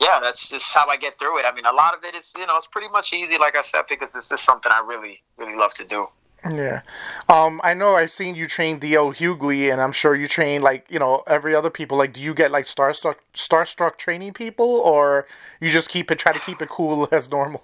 yeah 0.00 0.20
that's 0.20 0.48
just 0.48 0.66
how 0.72 0.86
i 0.88 0.96
get 0.96 1.18
through 1.18 1.38
it 1.38 1.44
i 1.44 1.52
mean 1.54 1.64
a 1.64 1.72
lot 1.72 1.94
of 1.94 2.04
it 2.04 2.14
is 2.14 2.32
you 2.36 2.46
know 2.46 2.56
it's 2.56 2.66
pretty 2.66 2.88
much 2.88 3.12
easy 3.12 3.38
like 3.38 3.56
i 3.56 3.62
said 3.62 3.82
because 3.88 4.12
this 4.12 4.30
is 4.30 4.40
something 4.40 4.70
i 4.70 4.80
really 4.86 5.22
really 5.38 5.56
love 5.56 5.72
to 5.74 5.84
do 5.84 6.06
Yeah. 6.50 6.80
Um, 7.28 7.60
I 7.62 7.72
know 7.72 7.94
I've 7.94 8.10
seen 8.10 8.34
you 8.34 8.48
train 8.48 8.80
D.L. 8.80 9.12
Hughley, 9.12 9.70
and 9.70 9.80
I'm 9.80 9.92
sure 9.92 10.16
you 10.16 10.26
train, 10.26 10.60
like, 10.60 10.84
you 10.90 10.98
know, 10.98 11.22
every 11.28 11.54
other 11.54 11.70
people. 11.70 11.96
Like, 11.96 12.12
do 12.12 12.20
you 12.20 12.34
get, 12.34 12.50
like, 12.50 12.66
starstruck, 12.66 13.18
starstruck 13.32 13.96
training 13.96 14.32
people, 14.32 14.66
or 14.66 15.28
you 15.60 15.70
just 15.70 15.88
keep 15.88 16.10
it, 16.10 16.18
try 16.18 16.32
to 16.32 16.40
keep 16.40 16.60
it 16.60 16.68
cool 16.68 17.08
as 17.12 17.30
normal? 17.30 17.62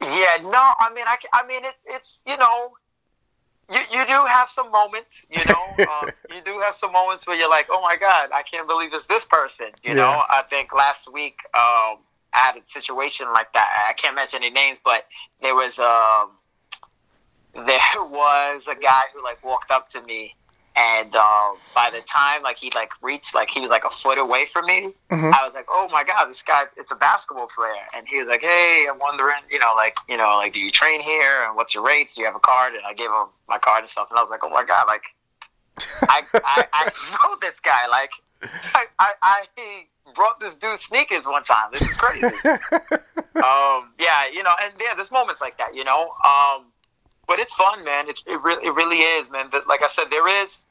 Yeah, 0.00 0.40
no, 0.40 0.64
I 0.80 0.88
mean, 0.94 1.04
I, 1.06 1.16
I 1.34 1.46
mean, 1.46 1.64
it's, 1.64 1.82
it's, 1.84 2.22
you 2.26 2.38
know, 2.38 2.72
you, 3.70 3.80
you 3.90 4.06
do 4.06 4.24
have 4.26 4.50
some 4.50 4.70
moments, 4.70 5.26
you 5.30 5.44
know, 5.44 5.84
um, 5.84 6.10
you 6.30 6.42
do 6.44 6.58
have 6.60 6.74
some 6.74 6.92
moments 6.92 7.26
where 7.26 7.36
you're 7.36 7.50
like, 7.50 7.66
oh 7.70 7.80
my 7.82 7.96
God, 7.96 8.30
I 8.32 8.42
can't 8.42 8.68
believe 8.68 8.92
it's 8.92 9.06
this 9.06 9.24
person, 9.24 9.68
you 9.82 9.94
know. 9.94 10.22
I 10.28 10.42
think 10.48 10.72
last 10.74 11.12
week, 11.12 11.36
um, 11.54 11.98
I 12.32 12.38
had 12.52 12.56
a 12.56 12.66
situation 12.66 13.26
like 13.32 13.52
that. 13.54 13.86
I 13.88 13.92
can't 13.94 14.14
mention 14.14 14.42
any 14.42 14.50
names, 14.50 14.78
but 14.84 15.06
there 15.40 15.54
was, 15.54 15.78
um, 15.78 16.30
there 17.66 18.04
was 18.04 18.66
a 18.68 18.74
guy 18.74 19.02
who 19.14 19.22
like 19.22 19.44
walked 19.44 19.70
up 19.70 19.88
to 19.90 20.02
me 20.02 20.34
and 20.76 21.14
um, 21.14 21.56
by 21.74 21.90
the 21.90 22.00
time 22.00 22.42
like 22.42 22.58
he 22.58 22.70
like 22.74 22.90
reached 23.00 23.34
like 23.34 23.48
he 23.50 23.60
was 23.60 23.70
like 23.70 23.84
a 23.84 23.90
foot 23.90 24.18
away 24.18 24.44
from 24.46 24.66
me 24.66 24.92
i 25.10 25.44
was 25.44 25.54
like 25.54 25.66
oh 25.70 25.88
my 25.92 26.02
god 26.02 26.26
this 26.28 26.42
guy 26.42 26.64
it's 26.76 26.90
a 26.90 26.96
basketball 26.96 27.46
player. 27.46 27.72
And 27.96 28.06
he 28.08 28.18
was 28.18 28.28
like 28.28 28.40
hey 28.40 28.86
i'm 28.90 28.98
wondering 28.98 29.38
you 29.50 29.58
know 29.58 29.72
like 29.76 29.96
you 30.08 30.16
know 30.16 30.36
like 30.36 30.52
do 30.52 30.60
you 30.60 30.70
train 30.70 31.00
here? 31.00 31.44
And 31.46 31.56
what's 31.56 31.74
your 31.74 31.84
rates? 31.84 32.14
Do 32.14 32.22
you 32.22 32.26
have 32.26 32.36
a 32.36 32.40
card? 32.40 32.74
And 32.74 32.84
i 32.86 32.92
gave 32.92 33.10
him 33.10 33.26
my 33.48 33.58
card 33.58 33.82
and 33.82 33.90
stuff. 33.90 34.08
And 34.10 34.18
i 34.18 34.22
was 34.22 34.30
like 34.30 34.40
oh 34.42 34.50
my 34.50 34.64
god 34.64 34.86
like 34.86 35.02
i 36.02 36.22
i, 36.34 36.66
I 36.72 36.84
know 37.10 37.36
this 37.40 37.58
guy. 37.60 37.86
Like 37.86 38.10
I, 38.74 38.86
I 38.98 39.12
i 39.22 39.84
brought 40.14 40.40
this 40.40 40.54
dude 40.56 40.80
sneakers 40.80 41.24
one 41.24 41.44
time. 41.44 41.70
This 41.72 41.82
is 41.82 41.96
crazy. 41.96 42.34
Um 43.34 43.90
yeah 43.98 44.28
you 44.32 44.44
know 44.44 44.54
and 44.62 44.72
yeah 44.80 44.94
there's 44.94 45.10
moments 45.10 45.40
like 45.40 45.58
that 45.58 45.74
you 45.74 45.82
know? 45.82 46.14
Um 46.24 46.66
but 47.26 47.38
it's 47.38 47.52
fun, 47.54 47.84
man. 47.84 48.08
It's 48.08 48.22
it 48.26 48.40
really 48.42 48.66
it 48.66 48.74
really 48.74 49.00
is, 49.00 49.30
man. 49.30 49.48
But 49.50 49.66
like 49.66 49.82
I 49.82 49.88
said, 49.88 50.04
there 50.10 50.42
is, 50.42 50.64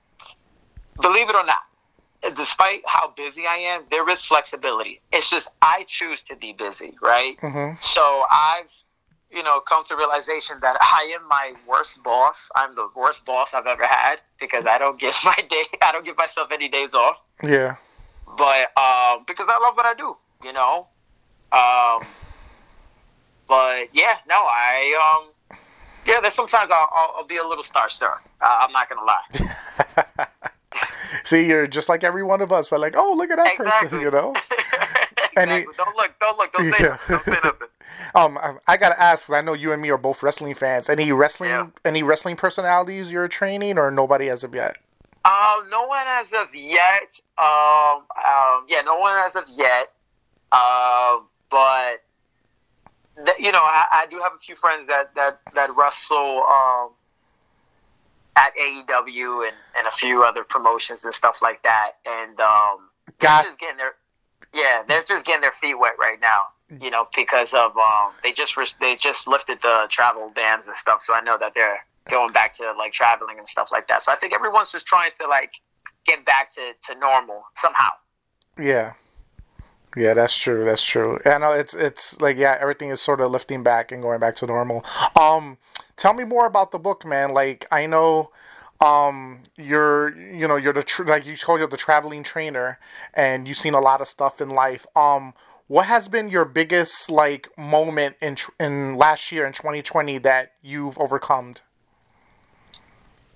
believe 1.01 1.29
it 1.29 1.35
or 1.35 1.45
not, 1.45 2.35
despite 2.35 2.81
how 2.85 3.09
busy 3.15 3.45
I 3.47 3.55
am, 3.57 3.83
there 3.89 4.07
is 4.09 4.23
flexibility. 4.23 5.01
It's 5.11 5.29
just 5.29 5.47
I 5.61 5.85
choose 5.87 6.23
to 6.23 6.35
be 6.35 6.53
busy, 6.53 6.95
right? 7.01 7.37
Mhm. 7.41 7.81
So 7.83 8.25
I've, 8.31 8.71
you 9.31 9.43
know, 9.43 9.59
come 9.61 9.83
to 9.85 9.95
realization 9.95 10.57
that 10.61 10.77
I 10.81 11.15
am 11.19 11.27
my 11.27 11.53
worst 11.67 12.01
boss. 12.03 12.49
I'm 12.55 12.73
the 12.75 12.87
worst 12.95 13.25
boss 13.25 13.53
I've 13.53 13.67
ever 13.67 13.85
had 13.85 14.21
because 14.39 14.65
I 14.65 14.77
don't 14.77 14.99
give 14.99 15.15
my 15.25 15.35
day, 15.49 15.63
I 15.81 15.91
don't 15.91 16.05
give 16.05 16.17
myself 16.17 16.49
any 16.51 16.69
days 16.69 16.93
off. 16.93 17.17
Yeah. 17.41 17.75
But 18.37 18.75
um, 18.77 19.23
because 19.27 19.47
I 19.49 19.59
love 19.61 19.75
what 19.75 19.85
I 19.85 19.93
do, 19.95 20.15
you 20.43 20.53
know. 20.53 20.87
Um, 21.51 22.07
but 23.47 23.93
yeah, 23.93 24.17
no, 24.27 24.35
I 24.35 25.19
um. 25.21 25.32
Yeah, 26.05 26.19
there's 26.21 26.33
sometimes 26.33 26.71
I'll, 26.71 26.89
I'll, 26.93 27.13
I'll 27.17 27.27
be 27.27 27.37
a 27.37 27.47
little 27.47 27.63
starstruck. 27.63 28.19
Uh, 28.41 28.57
I'm 28.61 28.71
not 28.71 28.89
gonna 28.89 29.05
lie. 29.05 30.27
See, 31.23 31.47
you're 31.47 31.67
just 31.67 31.89
like 31.89 32.03
every 32.03 32.23
one 32.23 32.41
of 32.41 32.51
us. 32.51 32.71
We're 32.71 32.79
like, 32.79 32.95
oh, 32.97 33.13
look 33.15 33.29
at 33.29 33.37
that 33.37 33.55
person, 33.55 33.67
Exactly. 33.67 34.01
you 34.01 34.11
know? 34.11 34.31
exactly. 35.31 35.59
He, 35.59 35.65
don't 35.77 35.95
look, 35.95 36.13
don't 36.19 36.37
look, 36.37 36.51
don't 36.51 36.73
say, 36.73 36.83
yeah. 36.83 36.97
don't 37.07 37.23
say 37.23 37.31
nothing. 37.43 37.67
Um, 38.15 38.37
I, 38.39 38.55
I 38.67 38.77
gotta 38.77 38.99
ask 38.99 39.27
because 39.27 39.37
I 39.37 39.41
know 39.41 39.53
you 39.53 39.71
and 39.71 39.81
me 39.81 39.89
are 39.89 39.97
both 39.97 40.23
wrestling 40.23 40.55
fans. 40.55 40.89
Any 40.89 41.11
wrestling, 41.11 41.51
yeah. 41.51 41.67
any 41.85 42.01
wrestling 42.01 42.35
personalities 42.35 43.11
you're 43.11 43.27
training, 43.27 43.77
or 43.77 43.91
nobody 43.91 44.29
as 44.29 44.43
of 44.43 44.55
yet? 44.55 44.77
Um, 45.25 45.69
no 45.69 45.85
one 45.85 46.05
as 46.07 46.31
of 46.33 46.53
yet. 46.53 47.19
Um, 47.37 48.03
um, 48.25 48.65
yeah, 48.67 48.81
no 48.83 48.97
one 48.97 49.15
as 49.25 49.35
of 49.35 49.43
yet. 49.47 49.91
Um, 50.51 51.27
but 51.49 52.02
th- 53.15 53.39
you 53.39 53.51
know, 53.51 53.61
I, 53.61 53.85
I, 53.91 54.05
do 54.09 54.19
have 54.19 54.33
a 54.35 54.39
few 54.39 54.55
friends 54.55 54.87
that 54.87 55.13
that 55.15 55.39
that 55.53 55.75
wrestle 55.75 56.43
um, 56.43 56.89
at 58.35 58.53
AEW 58.55 59.47
and, 59.47 59.55
and 59.77 59.87
a 59.87 59.91
few 59.91 60.23
other 60.23 60.43
promotions 60.43 61.05
and 61.05 61.13
stuff 61.13 61.41
like 61.41 61.63
that, 61.63 61.93
and 62.05 62.39
um, 62.39 62.89
they're 63.19 63.43
just 63.43 63.59
getting 63.59 63.77
their 63.77 63.93
yeah, 64.53 64.83
they're 64.87 65.03
just 65.03 65.25
getting 65.25 65.41
their 65.41 65.51
feet 65.51 65.75
wet 65.75 65.93
right 65.99 66.19
now. 66.21 66.41
You 66.81 66.89
know, 66.89 67.07
because 67.15 67.53
of 67.53 67.77
um, 67.77 68.13
they 68.23 68.31
just 68.31 68.57
they 68.79 68.95
just 68.95 69.27
lifted 69.27 69.59
the 69.61 69.85
travel 69.89 70.31
bans 70.33 70.67
and 70.67 70.75
stuff, 70.75 71.01
so 71.01 71.13
I 71.13 71.21
know 71.21 71.37
that 71.37 71.53
they're 71.53 71.85
going 72.09 72.33
back 72.33 72.55
to 72.55 72.73
like 72.77 72.93
traveling 72.93 73.37
and 73.37 73.47
stuff 73.47 73.69
like 73.71 73.87
that. 73.87 74.03
So 74.03 74.11
I 74.11 74.15
think 74.15 74.33
everyone's 74.33 74.71
just 74.71 74.87
trying 74.87 75.11
to 75.19 75.27
like 75.27 75.51
get 76.05 76.25
back 76.25 76.53
to, 76.55 76.71
to 76.87 76.99
normal 76.99 77.43
somehow. 77.55 77.89
Yeah. 78.59 78.93
Yeah, 79.95 80.13
that's 80.13 80.35
true. 80.35 80.65
That's 80.65 80.83
true. 80.83 81.19
Yeah, 81.25 81.37
no, 81.37 81.51
it's 81.51 81.73
it's 81.73 82.19
like 82.19 82.37
yeah, 82.37 82.57
everything 82.59 82.89
is 82.89 83.01
sort 83.01 83.21
of 83.21 83.31
lifting 83.31 83.63
back 83.63 83.91
and 83.91 84.01
going 84.01 84.19
back 84.19 84.35
to 84.37 84.47
normal. 84.47 84.83
Um, 85.19 85.57
tell 85.97 86.13
me 86.13 86.23
more 86.23 86.45
about 86.45 86.71
the 86.71 86.79
book, 86.79 87.05
man. 87.05 87.33
Like 87.33 87.67
I 87.71 87.85
know, 87.85 88.31
um, 88.81 89.43
you're 89.55 90.17
you 90.17 90.47
know 90.47 90.55
you're 90.55 90.73
the 90.73 90.83
tr- 90.83 91.03
like 91.03 91.25
you 91.25 91.37
call 91.37 91.59
you 91.59 91.67
the 91.67 91.77
traveling 91.77 92.23
trainer, 92.23 92.79
and 93.13 93.47
you've 93.47 93.57
seen 93.57 93.75
a 93.75 93.79
lot 93.79 94.01
of 94.01 94.07
stuff 94.07 94.41
in 94.41 94.49
life. 94.49 94.85
Um, 94.95 95.33
what 95.67 95.85
has 95.85 96.07
been 96.07 96.29
your 96.29 96.45
biggest 96.45 97.09
like 97.11 97.49
moment 97.57 98.15
in 98.19 98.37
in 98.59 98.95
last 98.95 99.31
year 99.31 99.45
in 99.45 99.53
2020 99.53 100.17
that 100.19 100.53
you've 100.61 100.97
overcome? 100.97 101.55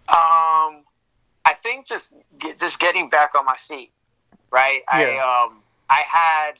Um, 0.09 0.83
I 1.45 1.53
think 1.61 1.85
just 1.85 2.11
get, 2.39 2.59
just 2.59 2.79
getting 2.79 3.09
back 3.09 3.35
on 3.35 3.45
my 3.45 3.57
feet, 3.67 3.91
right? 4.51 4.81
Yeah. 4.91 5.21
I 5.21 5.45
um 5.45 5.63
I 5.89 6.03
had 6.07 6.53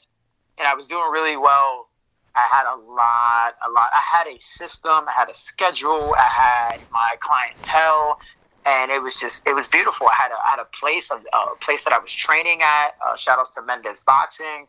and 0.58 0.66
I 0.66 0.74
was 0.74 0.86
doing 0.86 1.10
really 1.10 1.36
well. 1.36 1.88
I 2.34 2.46
had 2.50 2.72
a 2.72 2.76
lot, 2.76 3.54
a 3.66 3.70
lot. 3.70 3.90
I 3.92 4.00
had 4.00 4.26
a 4.26 4.40
system, 4.40 5.08
I 5.08 5.12
had 5.16 5.28
a 5.28 5.34
schedule, 5.34 6.14
I 6.16 6.28
had 6.28 6.78
my 6.92 7.16
clientele, 7.20 8.20
and 8.64 8.90
it 8.90 9.02
was 9.02 9.16
just 9.16 9.46
it 9.46 9.54
was 9.54 9.66
beautiful. 9.66 10.06
I 10.08 10.14
had 10.14 10.30
a, 10.30 10.34
I 10.34 10.50
had 10.50 10.58
a 10.60 10.66
place, 10.66 11.10
a, 11.10 11.16
a 11.16 11.56
place 11.60 11.82
that 11.84 11.92
I 11.92 11.98
was 11.98 12.12
training 12.12 12.60
at. 12.62 12.90
Uh, 13.04 13.16
shout 13.16 13.38
outs 13.38 13.50
to 13.52 13.62
Mendez 13.62 14.00
Boxing, 14.06 14.66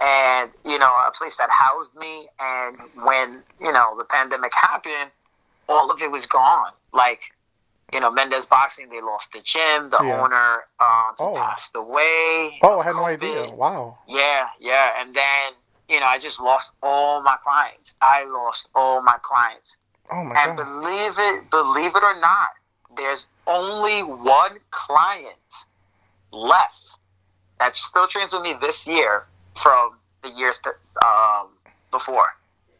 and 0.00 0.50
you 0.64 0.78
know 0.78 0.92
a 1.06 1.10
place 1.12 1.36
that 1.36 1.50
housed 1.50 1.94
me. 1.96 2.28
And 2.40 2.78
when 3.04 3.42
you 3.60 3.72
know 3.72 3.94
the 3.98 4.04
pandemic 4.04 4.54
happened, 4.54 5.10
all 5.68 5.90
of 5.90 6.00
it 6.00 6.10
was 6.10 6.26
gone. 6.26 6.72
Like 6.94 7.20
you 7.92 8.00
know, 8.00 8.10
Mendez 8.10 8.46
Boxing, 8.46 8.88
they 8.88 9.00
lost 9.00 9.32
the 9.32 9.40
gym. 9.40 9.90
The 9.90 9.98
yeah. 10.02 10.22
owner 10.22 10.54
um, 10.80 11.14
oh. 11.18 11.34
passed 11.36 11.72
away. 11.74 12.58
Oh, 12.62 12.80
I 12.80 12.84
had 12.84 12.96
no 12.96 13.04
idea. 13.04 13.50
Wow. 13.50 13.98
Yeah, 14.08 14.46
yeah. 14.60 15.00
And 15.00 15.14
then, 15.14 15.52
you 15.88 16.00
know, 16.00 16.06
I 16.06 16.18
just 16.18 16.40
lost 16.40 16.70
all 16.82 17.22
my 17.22 17.36
clients. 17.44 17.94
I 18.00 18.24
lost 18.24 18.68
all 18.74 19.02
my 19.02 19.18
clients. 19.22 19.76
Oh 20.10 20.24
my 20.24 20.34
god. 20.34 20.48
and 20.48 20.58
God. 20.58 20.64
believe 20.64 21.14
it, 21.18 21.50
believe 21.50 21.94
it 21.94 22.02
or 22.02 22.18
not, 22.20 22.50
there's 22.96 23.26
only 23.46 24.02
one 24.02 24.58
client 24.70 25.36
left 26.32 26.76
that 27.58 27.76
still 27.76 28.06
trains 28.06 28.32
with 28.32 28.42
me 28.42 28.54
this 28.60 28.88
year 28.88 29.26
from 29.62 29.96
the 30.22 30.30
years 30.30 30.58
um, 31.04 31.48
before 31.90 32.28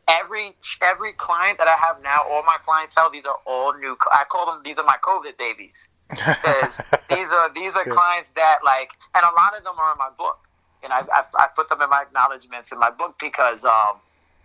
every 0.09 0.57
every 0.83 1.13
client 1.13 1.59
that 1.59 1.69
I 1.69 1.77
have 1.77 2.03
now, 2.03 2.21
all 2.31 2.43
my 2.43 2.57
clientele, 2.65 3.11
these 3.11 3.25
are 3.25 3.39
all 3.47 3.75
new. 3.75 3.97
I 4.11 4.25
call 4.31 4.53
them 4.53 4.63
these 4.65 4.79
are 4.79 4.85
my 4.85 4.97
COVID 5.03 5.37
babies 5.39 5.89
these 6.13 7.33
are 7.33 7.53
these 7.55 7.75
are 7.75 7.85
clients 7.87 8.31
that 8.37 8.59
like, 8.65 8.91
and 9.15 9.25
a 9.25 9.35
lot 9.35 9.57
of 9.57 9.65
them 9.65 9.75
are 9.79 9.93
in 9.93 9.99
my 9.99 10.11
book, 10.19 10.39
and 10.83 10.93
I 10.93 11.01
I, 11.13 11.25
I 11.35 11.49
put 11.57 11.71
them 11.71 11.81
in 11.81 11.89
my 11.89 12.03
acknowledgments 12.03 12.71
in 12.71 12.79
my 12.79 12.91
book 12.91 13.17
because 13.19 13.65
um, 13.65 13.97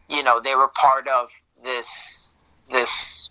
you 0.08 0.24
know, 0.24 0.39
they 0.41 0.56
were 0.56 0.70
part 0.70 1.08
of 1.08 1.30
this 1.63 2.34
this 2.72 3.30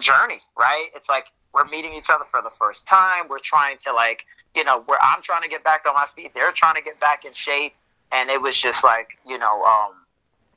journey, 0.00 0.40
right? 0.58 0.88
It's 0.96 1.08
like 1.08 1.26
we're 1.54 1.64
meeting 1.66 1.94
each 1.94 2.10
other 2.10 2.24
for 2.30 2.42
the 2.42 2.50
first 2.50 2.86
time. 2.88 3.28
We're 3.28 3.38
trying 3.38 3.78
to 3.84 3.92
like, 3.92 4.22
you 4.56 4.64
know, 4.64 4.82
where 4.86 4.98
I'm 5.00 5.22
trying 5.22 5.42
to 5.42 5.48
get 5.48 5.62
back 5.62 5.84
on 5.86 5.94
my 5.94 6.06
feet, 6.16 6.32
they're 6.34 6.52
trying 6.52 6.74
to 6.74 6.82
get 6.82 6.98
back 6.98 7.24
in 7.24 7.32
shape, 7.32 7.74
and 8.10 8.30
it 8.30 8.42
was 8.42 8.56
just 8.56 8.82
like, 8.82 9.10
you 9.24 9.38
know, 9.38 9.62
um 9.62 9.92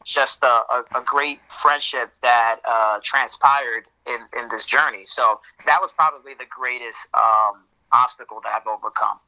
just 0.04 0.44
a, 0.44 0.48
a, 0.48 0.84
a 0.96 1.04
great 1.06 1.40
friendship 1.62 2.12
that 2.22 2.58
uh, 2.68 3.00
transpired 3.04 3.86
in, 4.08 4.20
in 4.40 4.50
this 4.50 4.66
journey. 4.66 5.04
So 5.06 5.40
that 5.66 5.80
was 5.82 5.92
probably 5.92 6.34
the 6.34 6.46
greatest 6.50 7.08
um, 7.14 7.64
obstacle 7.92 8.40
that 8.44 8.54
I've 8.56 8.68
overcome. 8.68 9.20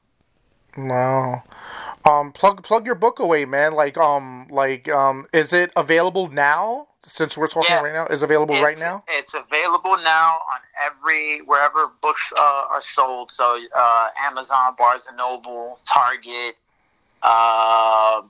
No. 0.78 1.44
Um, 2.06 2.32
plug 2.32 2.64
plug 2.64 2.86
your 2.86 2.96
book 2.96 3.20
away, 3.20 3.46
man. 3.46 3.74
Like 3.74 3.98
um 3.98 4.48
like 4.50 4.88
um 4.90 5.28
is 5.34 5.54
it 5.54 5.72
available 5.76 6.30
now? 6.30 6.88
Since 7.04 7.36
we're 7.36 7.48
talking 7.48 7.72
yeah, 7.72 7.82
right 7.82 7.94
now, 7.94 8.06
is 8.06 8.22
available 8.22 8.62
right 8.62 8.78
now? 8.78 9.04
It's 9.08 9.34
available 9.34 9.98
now 9.98 10.34
on 10.34 10.60
every 10.80 11.42
wherever 11.42 11.88
books 12.02 12.32
uh, 12.38 12.40
are 12.70 12.82
sold. 12.82 13.32
So 13.32 13.58
uh, 13.76 14.08
Amazon, 14.24 14.76
Barnes 14.78 15.06
and 15.08 15.18
Noble, 15.18 15.80
Target, 15.86 16.56
uh, 17.24 18.22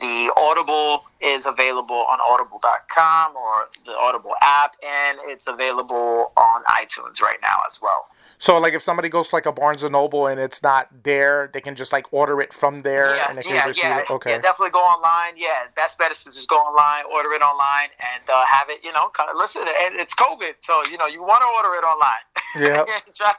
the 0.00 0.32
Audible 0.36 1.04
is 1.20 1.46
available 1.46 2.06
on 2.10 2.18
audible.com 2.20 3.36
or 3.36 3.68
the 3.84 3.92
Audible 3.92 4.34
app, 4.40 4.74
and 4.82 5.18
it's 5.24 5.46
available 5.46 6.32
on 6.36 6.62
iTunes 6.64 7.20
right 7.20 7.38
now 7.42 7.60
as 7.66 7.80
well. 7.80 8.06
So, 8.38 8.58
like, 8.58 8.72
if 8.72 8.80
somebody 8.80 9.10
goes 9.10 9.28
to 9.28 9.36
like 9.36 9.44
a 9.44 9.52
Barnes 9.52 9.82
and 9.82 9.92
Noble 9.92 10.26
and 10.26 10.40
it's 10.40 10.62
not 10.62 10.88
there, 11.02 11.50
they 11.52 11.60
can 11.60 11.74
just 11.74 11.92
like 11.92 12.10
order 12.10 12.40
it 12.40 12.54
from 12.54 12.80
there 12.80 13.14
yes, 13.14 13.26
and 13.28 13.36
they 13.36 13.42
can 13.42 13.54
yeah, 13.54 13.66
receive 13.66 13.84
yeah, 13.84 13.98
it. 13.98 14.10
Okay, 14.10 14.30
yeah, 14.30 14.40
definitely 14.40 14.70
go 14.70 14.80
online. 14.80 15.34
Yeah, 15.36 15.68
best 15.76 15.98
bet 15.98 16.10
is 16.10 16.24
to 16.24 16.30
just 16.32 16.48
go 16.48 16.56
online, 16.56 17.04
order 17.12 17.34
it 17.34 17.42
online, 17.42 17.90
and 18.00 18.30
uh, 18.30 18.42
have 18.46 18.70
it. 18.70 18.82
You 18.82 18.92
know, 18.92 19.12
listen. 19.36 19.62
It's 19.66 20.14
COVID, 20.14 20.54
so 20.62 20.82
you 20.90 20.96
know 20.96 21.06
you 21.06 21.22
want 21.22 21.42
to 21.42 21.48
order 21.54 21.76
it 21.76 21.84
online. 21.84 22.24
Yeah, 22.56 22.84
try, 23.14 23.34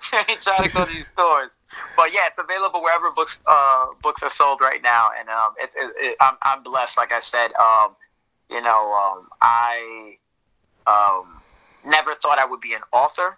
try 0.40 0.68
to 0.68 0.72
go 0.72 0.84
to 0.84 0.92
these 0.92 1.08
stores 1.08 1.50
but 1.96 2.12
yeah, 2.12 2.26
it's 2.26 2.38
available 2.38 2.82
wherever 2.82 3.10
books 3.10 3.40
uh, 3.46 3.86
books 4.02 4.22
are 4.22 4.30
sold 4.30 4.60
right 4.60 4.82
now, 4.82 5.08
and 5.18 5.28
um, 5.28 5.54
it's 5.58 5.74
it, 5.76 5.92
it, 5.96 6.16
I'm 6.20 6.36
I'm 6.42 6.62
blessed. 6.62 6.96
Like 6.96 7.12
I 7.12 7.20
said, 7.20 7.52
um, 7.54 7.96
you 8.50 8.60
know, 8.60 8.92
um, 8.92 9.28
I 9.40 10.16
um, 10.86 11.40
never 11.84 12.14
thought 12.14 12.38
I 12.38 12.44
would 12.44 12.60
be 12.60 12.74
an 12.74 12.82
author. 12.92 13.36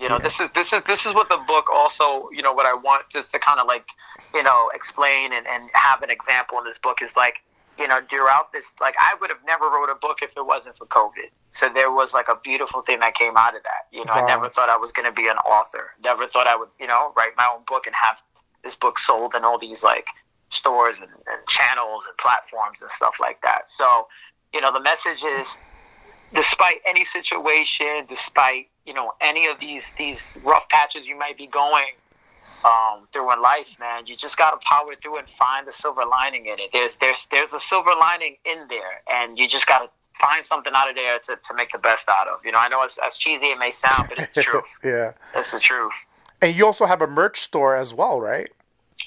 You 0.00 0.08
know, 0.08 0.16
yeah. 0.16 0.22
this 0.22 0.40
is 0.40 0.50
this 0.54 0.72
is 0.72 0.82
this 0.84 1.06
is 1.06 1.14
what 1.14 1.28
the 1.28 1.38
book 1.46 1.68
also. 1.72 2.28
You 2.32 2.42
know, 2.42 2.52
what 2.52 2.66
I 2.66 2.74
want 2.74 3.08
just 3.08 3.30
to 3.32 3.38
kind 3.38 3.60
of 3.60 3.66
like, 3.66 3.86
you 4.34 4.42
know, 4.42 4.70
explain 4.74 5.32
and, 5.32 5.46
and 5.46 5.70
have 5.74 6.02
an 6.02 6.10
example 6.10 6.58
in 6.58 6.64
this 6.64 6.78
book 6.78 7.02
is 7.02 7.14
like 7.16 7.42
you 7.78 7.88
know, 7.88 8.00
throughout 8.08 8.52
this, 8.52 8.74
like 8.80 8.94
I 8.98 9.14
would 9.20 9.30
have 9.30 9.40
never 9.46 9.66
wrote 9.66 9.90
a 9.90 9.94
book 9.94 10.18
if 10.22 10.36
it 10.36 10.46
wasn't 10.46 10.76
for 10.76 10.86
COVID. 10.86 11.30
So 11.50 11.68
there 11.72 11.90
was 11.90 12.12
like 12.12 12.28
a 12.28 12.36
beautiful 12.42 12.82
thing 12.82 13.00
that 13.00 13.14
came 13.14 13.36
out 13.36 13.56
of 13.56 13.62
that. 13.62 13.86
You 13.90 14.04
know, 14.04 14.12
wow. 14.12 14.24
I 14.24 14.26
never 14.26 14.48
thought 14.48 14.68
I 14.68 14.76
was 14.76 14.92
going 14.92 15.06
to 15.06 15.12
be 15.12 15.28
an 15.28 15.36
author. 15.38 15.90
Never 16.02 16.26
thought 16.26 16.46
I 16.46 16.56
would, 16.56 16.68
you 16.78 16.86
know, 16.86 17.12
write 17.16 17.32
my 17.36 17.48
own 17.52 17.62
book 17.66 17.86
and 17.86 17.94
have 17.94 18.22
this 18.62 18.74
book 18.74 18.98
sold 18.98 19.34
in 19.34 19.44
all 19.44 19.58
these 19.58 19.82
like 19.82 20.06
stores 20.50 20.98
and, 21.00 21.10
and 21.10 21.46
channels 21.48 22.04
and 22.06 22.16
platforms 22.18 22.82
and 22.82 22.90
stuff 22.90 23.16
like 23.20 23.40
that. 23.42 23.70
So, 23.70 24.06
you 24.52 24.60
know, 24.60 24.72
the 24.72 24.80
message 24.80 25.24
is, 25.24 25.58
despite 26.34 26.76
any 26.86 27.04
situation, 27.04 28.04
despite 28.08 28.66
you 28.84 28.94
know 28.94 29.12
any 29.20 29.46
of 29.46 29.60
these 29.60 29.92
these 29.96 30.38
rough 30.44 30.68
patches 30.68 31.06
you 31.06 31.16
might 31.18 31.38
be 31.38 31.46
going 31.46 31.94
um, 32.64 33.08
through 33.12 33.32
in 33.32 33.42
life, 33.42 33.76
man. 33.78 34.06
You 34.06 34.16
just 34.16 34.36
gotta 34.36 34.58
power 34.58 34.94
through 35.02 35.18
and 35.18 35.28
find 35.28 35.66
the 35.66 35.72
silver 35.72 36.02
lining 36.04 36.46
in 36.46 36.58
it. 36.58 36.70
There's 36.72 36.96
there's 36.96 37.26
there's 37.30 37.52
a 37.52 37.60
silver 37.60 37.90
lining 37.98 38.36
in 38.44 38.66
there, 38.68 39.02
and 39.10 39.38
you 39.38 39.48
just 39.48 39.66
gotta 39.66 39.88
find 40.20 40.44
something 40.44 40.72
out 40.74 40.88
of 40.88 40.94
there 40.94 41.18
to, 41.18 41.36
to 41.36 41.54
make 41.54 41.70
the 41.72 41.78
best 41.78 42.08
out 42.08 42.28
of. 42.28 42.44
You 42.44 42.52
know, 42.52 42.58
I 42.58 42.68
know 42.68 42.82
it's 42.82 42.98
as 43.04 43.16
cheesy 43.16 43.46
it 43.46 43.58
may 43.58 43.70
sound, 43.70 44.08
but 44.08 44.18
it's 44.18 44.28
the 44.34 44.42
truth. 44.42 44.64
yeah, 44.84 45.12
it's 45.34 45.52
the 45.52 45.60
truth. 45.60 45.94
And 46.40 46.56
you 46.56 46.66
also 46.66 46.86
have 46.86 47.02
a 47.02 47.06
merch 47.06 47.40
store 47.40 47.76
as 47.76 47.94
well, 47.94 48.20
right? 48.20 48.50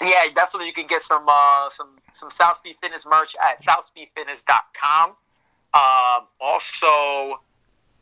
Yeah, 0.02 0.24
definitely. 0.34 0.68
You 0.68 0.74
can 0.74 0.88
get 0.88 1.02
some 1.02 1.26
uh, 1.28 1.70
some 1.70 1.90
some 2.14 2.32
South 2.32 2.58
Speed 2.58 2.76
Fitness 2.82 3.06
merch 3.06 3.36
at 3.42 3.62
southspeedfitness.com. 3.62 5.16
Um, 5.74 6.28
also, 6.40 7.42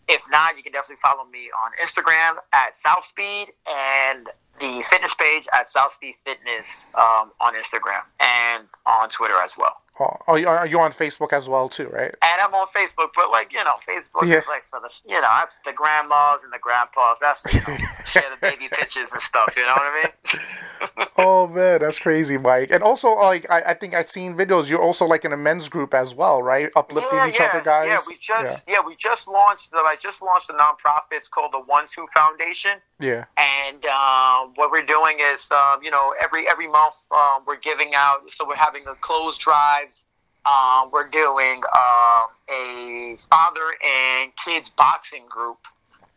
if 0.08 0.22
not, 0.30 0.58
you 0.58 0.64
can 0.64 0.72
definitely 0.72 1.02
follow 1.02 1.26
me 1.26 1.50
on 1.64 1.72
Instagram 1.84 2.36
at 2.52 2.76
Southspeed 2.76 3.50
and 3.68 4.30
the 4.60 4.84
fitness 4.90 5.13
page 5.44 5.48
at 5.54 5.68
Southspeed 5.68 6.16
Fitness 6.24 6.88
um, 6.96 7.32
on 7.42 7.54
Instagram 7.56 8.02
and 8.20 8.68
on 8.86 9.10
Twitter 9.10 9.40
as 9.42 9.58
well. 9.58 9.76
Oh, 10.00 10.10
oh 10.28 10.44
are 10.46 10.66
you 10.66 10.80
on 10.80 10.92
Facebook 10.92 11.34
as 11.34 11.48
well 11.48 11.70
too, 11.70 11.88
right? 11.88 12.14
And 12.22 12.42
I'm 12.42 12.54
on 12.54 12.68
Facebook, 12.68 13.10
but 13.16 13.30
like 13.32 13.54
you 13.54 13.64
know, 13.64 13.74
Facebook 13.88 14.28
yeah. 14.28 14.38
is 14.38 14.48
like 14.48 14.66
for 14.66 14.80
the 14.80 14.90
you 15.08 15.20
know 15.22 15.44
the 15.66 15.74
grandmas 15.74 16.44
and 16.44 16.52
the 16.52 16.60
grandpas. 16.60 17.18
That's 17.22 17.54
you 17.54 17.62
know, 17.68 17.78
share 18.06 18.24
the 18.32 18.38
baby 18.42 18.70
pictures 18.72 19.12
and 19.12 19.22
stuff. 19.22 19.54
You 19.56 19.64
know 19.64 19.74
what 19.74 19.84
I 19.84 20.04
mean? 20.04 21.08
oh 21.18 21.48
man, 21.48 21.82
that's 21.82 22.00
crazy, 22.00 22.38
Mike. 22.38 22.72
And 22.72 22.82
also, 22.82 23.12
like, 23.12 23.50
I, 23.52 23.62
I 23.62 23.74
think 23.76 23.94
I've 23.94 24.10
seen 24.10 24.36
videos. 24.36 24.68
You're 24.68 24.82
also 24.82 25.06
like 25.06 25.26
in 25.26 25.34
a 25.34 25.38
men's 25.38 25.70
group 25.70 25.94
as 25.94 26.16
well, 26.16 26.42
right? 26.42 26.72
Uplifting 26.76 27.18
yeah, 27.18 27.30
each 27.30 27.40
yeah, 27.40 27.46
other, 27.46 27.62
guys. 27.62 27.88
Yeah, 27.88 28.00
we 28.08 28.18
just 28.20 28.68
yeah. 28.68 28.82
we 28.86 28.96
just 28.96 29.28
launched. 29.28 29.72
The, 29.72 29.78
I 29.78 29.96
just 30.00 30.24
launched 30.24 30.50
a 30.50 30.54
nonprofit. 30.54 31.12
It's 31.12 31.28
called 31.28 31.52
the 31.52 31.60
One 31.60 31.86
Two 31.88 32.08
Foundation. 32.14 32.80
Yeah. 33.00 33.26
And 33.38 33.86
um, 33.86 34.54
what 34.56 34.72
we're 34.72 34.86
doing 34.86 35.18
is, 35.20 35.33
um, 35.52 35.84
you 35.84 35.92
know, 35.92 36.14
every 36.22 36.48
every 36.48 36.68
month 36.68 36.96
um, 37.12 37.44
we're 37.46 37.60
giving 37.60 37.94
out. 37.96 38.22
So 38.30 38.48
we're 38.48 38.56
having 38.56 38.84
a 38.88 38.96
clothes 38.96 39.38
drives. 39.38 40.04
Um, 40.46 40.90
we're 40.92 41.08
doing 41.08 41.62
um, 41.76 42.28
a 42.50 43.18
father 43.30 43.76
and 43.82 44.32
kids 44.44 44.70
boxing 44.70 45.24
group 45.30 45.60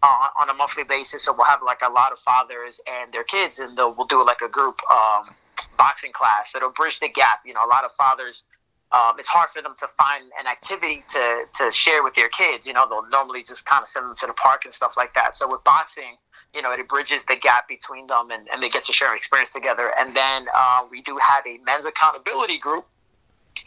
uh, 0.03 0.29
on 0.41 0.51
a 0.51 0.55
monthly 0.55 0.85
basis. 0.85 1.25
So 1.25 1.33
we'll 1.33 1.47
have 1.47 1.61
like 1.65 1.81
a 1.83 1.91
lot 1.91 2.13
of 2.13 2.19
fathers 2.19 2.81
and 2.87 3.13
their 3.13 3.25
kids, 3.25 3.59
and 3.59 3.77
they'll, 3.77 3.95
we'll 3.95 4.07
do 4.07 4.25
like 4.25 4.41
a 4.43 4.49
group 4.49 4.81
um, 4.91 5.35
boxing 5.79 6.13
class. 6.13 6.55
It'll 6.55 6.71
bridge 6.71 6.99
the 7.01 7.09
gap. 7.09 7.41
You 7.45 7.55
know, 7.55 7.65
a 7.65 7.71
lot 7.71 7.85
of 7.85 7.93
fathers. 7.93 8.45
Um, 8.93 9.19
it's 9.19 9.29
hard 9.29 9.51
for 9.51 9.61
them 9.63 9.75
to 9.81 9.89
find 9.99 10.25
an 10.39 10.47
activity 10.47 11.03
to, 11.13 11.45
to 11.59 11.73
share 11.73 12.05
with 12.05 12.15
their 12.15 12.29
kids. 12.29 12.67
You 12.67 12.73
know, 12.73 12.87
they'll 12.89 13.09
normally 13.11 13.43
just 13.43 13.67
kind 13.67 13.83
of 13.83 13.89
send 13.89 14.07
them 14.07 14.15
to 14.17 14.27
the 14.29 14.33
park 14.33 14.65
and 14.65 14.73
stuff 14.73 14.97
like 14.97 15.13
that. 15.15 15.37
So 15.37 15.51
with 15.51 15.65
boxing, 15.65 16.17
you 16.57 16.63
know, 16.63 16.73
it 16.73 16.89
bridges 16.89 17.23
the 17.29 17.37
gap 17.37 17.69
between 17.69 18.07
them 18.07 18.31
and, 18.31 18.49
and 18.51 18.63
they 18.63 18.71
get 18.71 18.83
to 18.85 18.93
share 18.93 19.11
an 19.13 19.17
experience 19.17 19.51
together. 19.51 19.93
And 19.99 20.17
then 20.17 20.47
uh, 20.57 20.87
we 20.91 21.03
do 21.03 21.19
have 21.19 21.47
a 21.47 21.59
men's 21.65 21.85
accountability 21.85 22.59
group, 22.59 22.87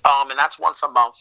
um, 0.06 0.32
and 0.32 0.40
that's 0.40 0.58
once 0.58 0.82
a 0.82 0.90
month. 0.90 1.16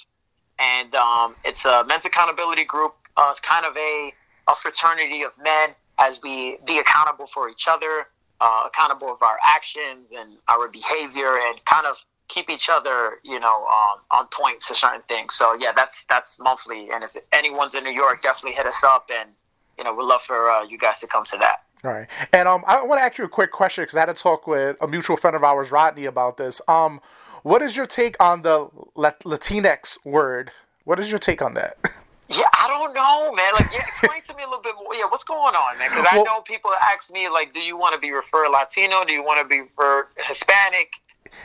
And 0.59 0.95
um, 0.95 1.37
it's 1.45 1.67
a 1.67 1.85
men's 1.85 2.07
accountability 2.07 2.65
group. 2.65 2.95
Uh, 3.19 3.29
it's 3.31 3.41
kind 3.41 3.67
of 3.67 3.77
a, 3.77 4.13
a 4.49 4.55
fraternity 4.57 5.23
of 5.23 5.33
men 5.43 5.75
as 5.99 6.21
we 6.23 6.57
be 6.67 6.79
accountable 6.79 7.27
for 7.27 7.51
each 7.51 7.69
other, 7.69 8.07
uh, 8.41 8.63
accountable 8.67 9.13
of 9.13 9.23
our 9.23 9.39
actions 9.45 10.13
and 10.17 10.37
our 10.49 10.69
behavior, 10.69 11.39
and 11.39 11.63
kind 11.67 11.87
of 11.87 11.99
keep 12.29 12.49
each 12.49 12.71
other, 12.71 13.19
you 13.25 13.39
know, 13.39 13.67
um, 13.67 14.01
on 14.11 14.27
point 14.29 14.63
to 14.69 14.75
certain 14.75 15.03
things. 15.09 15.35
So 15.35 15.55
yeah, 15.61 15.73
that's 15.77 16.05
that's 16.09 16.39
monthly. 16.39 16.89
And 16.93 17.05
if 17.05 17.11
anyone's 17.33 17.75
in 17.75 17.85
New 17.85 17.93
York, 17.93 18.23
definitely 18.23 18.57
hit 18.57 18.67
us 18.67 18.83
up, 18.83 19.11
and 19.13 19.31
you 19.79 19.85
know, 19.85 19.95
we'd 19.95 20.05
love 20.05 20.23
for 20.23 20.51
uh, 20.51 20.64
you 20.64 20.77
guys 20.77 20.99
to 21.01 21.07
come 21.07 21.25
to 21.27 21.37
that. 21.38 21.62
All 21.85 21.93
right. 21.93 22.09
And 22.33 22.49
um, 22.49 22.64
I 22.67 22.83
want 22.85 22.99
to 22.99 23.05
ask 23.05 23.19
you 23.19 23.25
a 23.25 23.29
quick 23.29 23.53
question 23.53 23.83
because 23.83 23.97
I 23.97 24.01
had 24.01 24.09
a 24.09 24.14
talk 24.14 24.47
with 24.47 24.77
a 24.81 24.88
mutual 24.88 25.17
friend 25.17 25.37
of 25.37 25.45
ours, 25.45 25.71
Rodney, 25.71 26.05
about 26.07 26.37
this. 26.37 26.61
Um, 26.67 27.01
what 27.45 27.62
is 27.62 27.77
your 27.77 27.87
take 27.87 28.21
on 28.21 28.43
the 28.43 28.69
Latinx 28.97 30.05
word? 30.05 30.51
What 30.85 30.99
is 30.99 31.11
your 31.11 31.21
take 31.21 31.41
on 31.41 31.55
that? 31.55 31.79
Yeah, 32.31 32.45
I 32.53 32.69
don't 32.69 32.93
know, 32.93 33.33
man. 33.33 33.55
Like, 33.55 33.73
yeah, 33.73 33.87
explain 33.88 34.21
to 34.29 34.35
me 34.35 34.43
a 34.43 34.47
little 34.47 34.62
bit 34.62 34.75
more. 34.75 34.95
Yeah, 34.95 35.07
what's 35.09 35.25
going 35.25 35.55
on, 35.55 35.79
man? 35.79 35.88
Because 35.88 36.05
I 36.11 36.23
know 36.23 36.43
people 36.43 36.71
ask 36.73 37.11
me, 37.11 37.27
like, 37.31 37.55
do 37.55 37.61
you 37.61 37.79
want 37.79 37.95
to 37.95 37.99
be 37.99 38.11
referred 38.11 38.51
Latino? 38.51 39.03
Do 39.07 39.14
you 39.14 39.25
want 39.25 39.43
to 39.43 39.49
be 39.49 39.61
referred 39.61 40.09
Hispanic? 40.17 40.93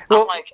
Well, 0.10 0.24
I'm 0.24 0.28
like, 0.28 0.52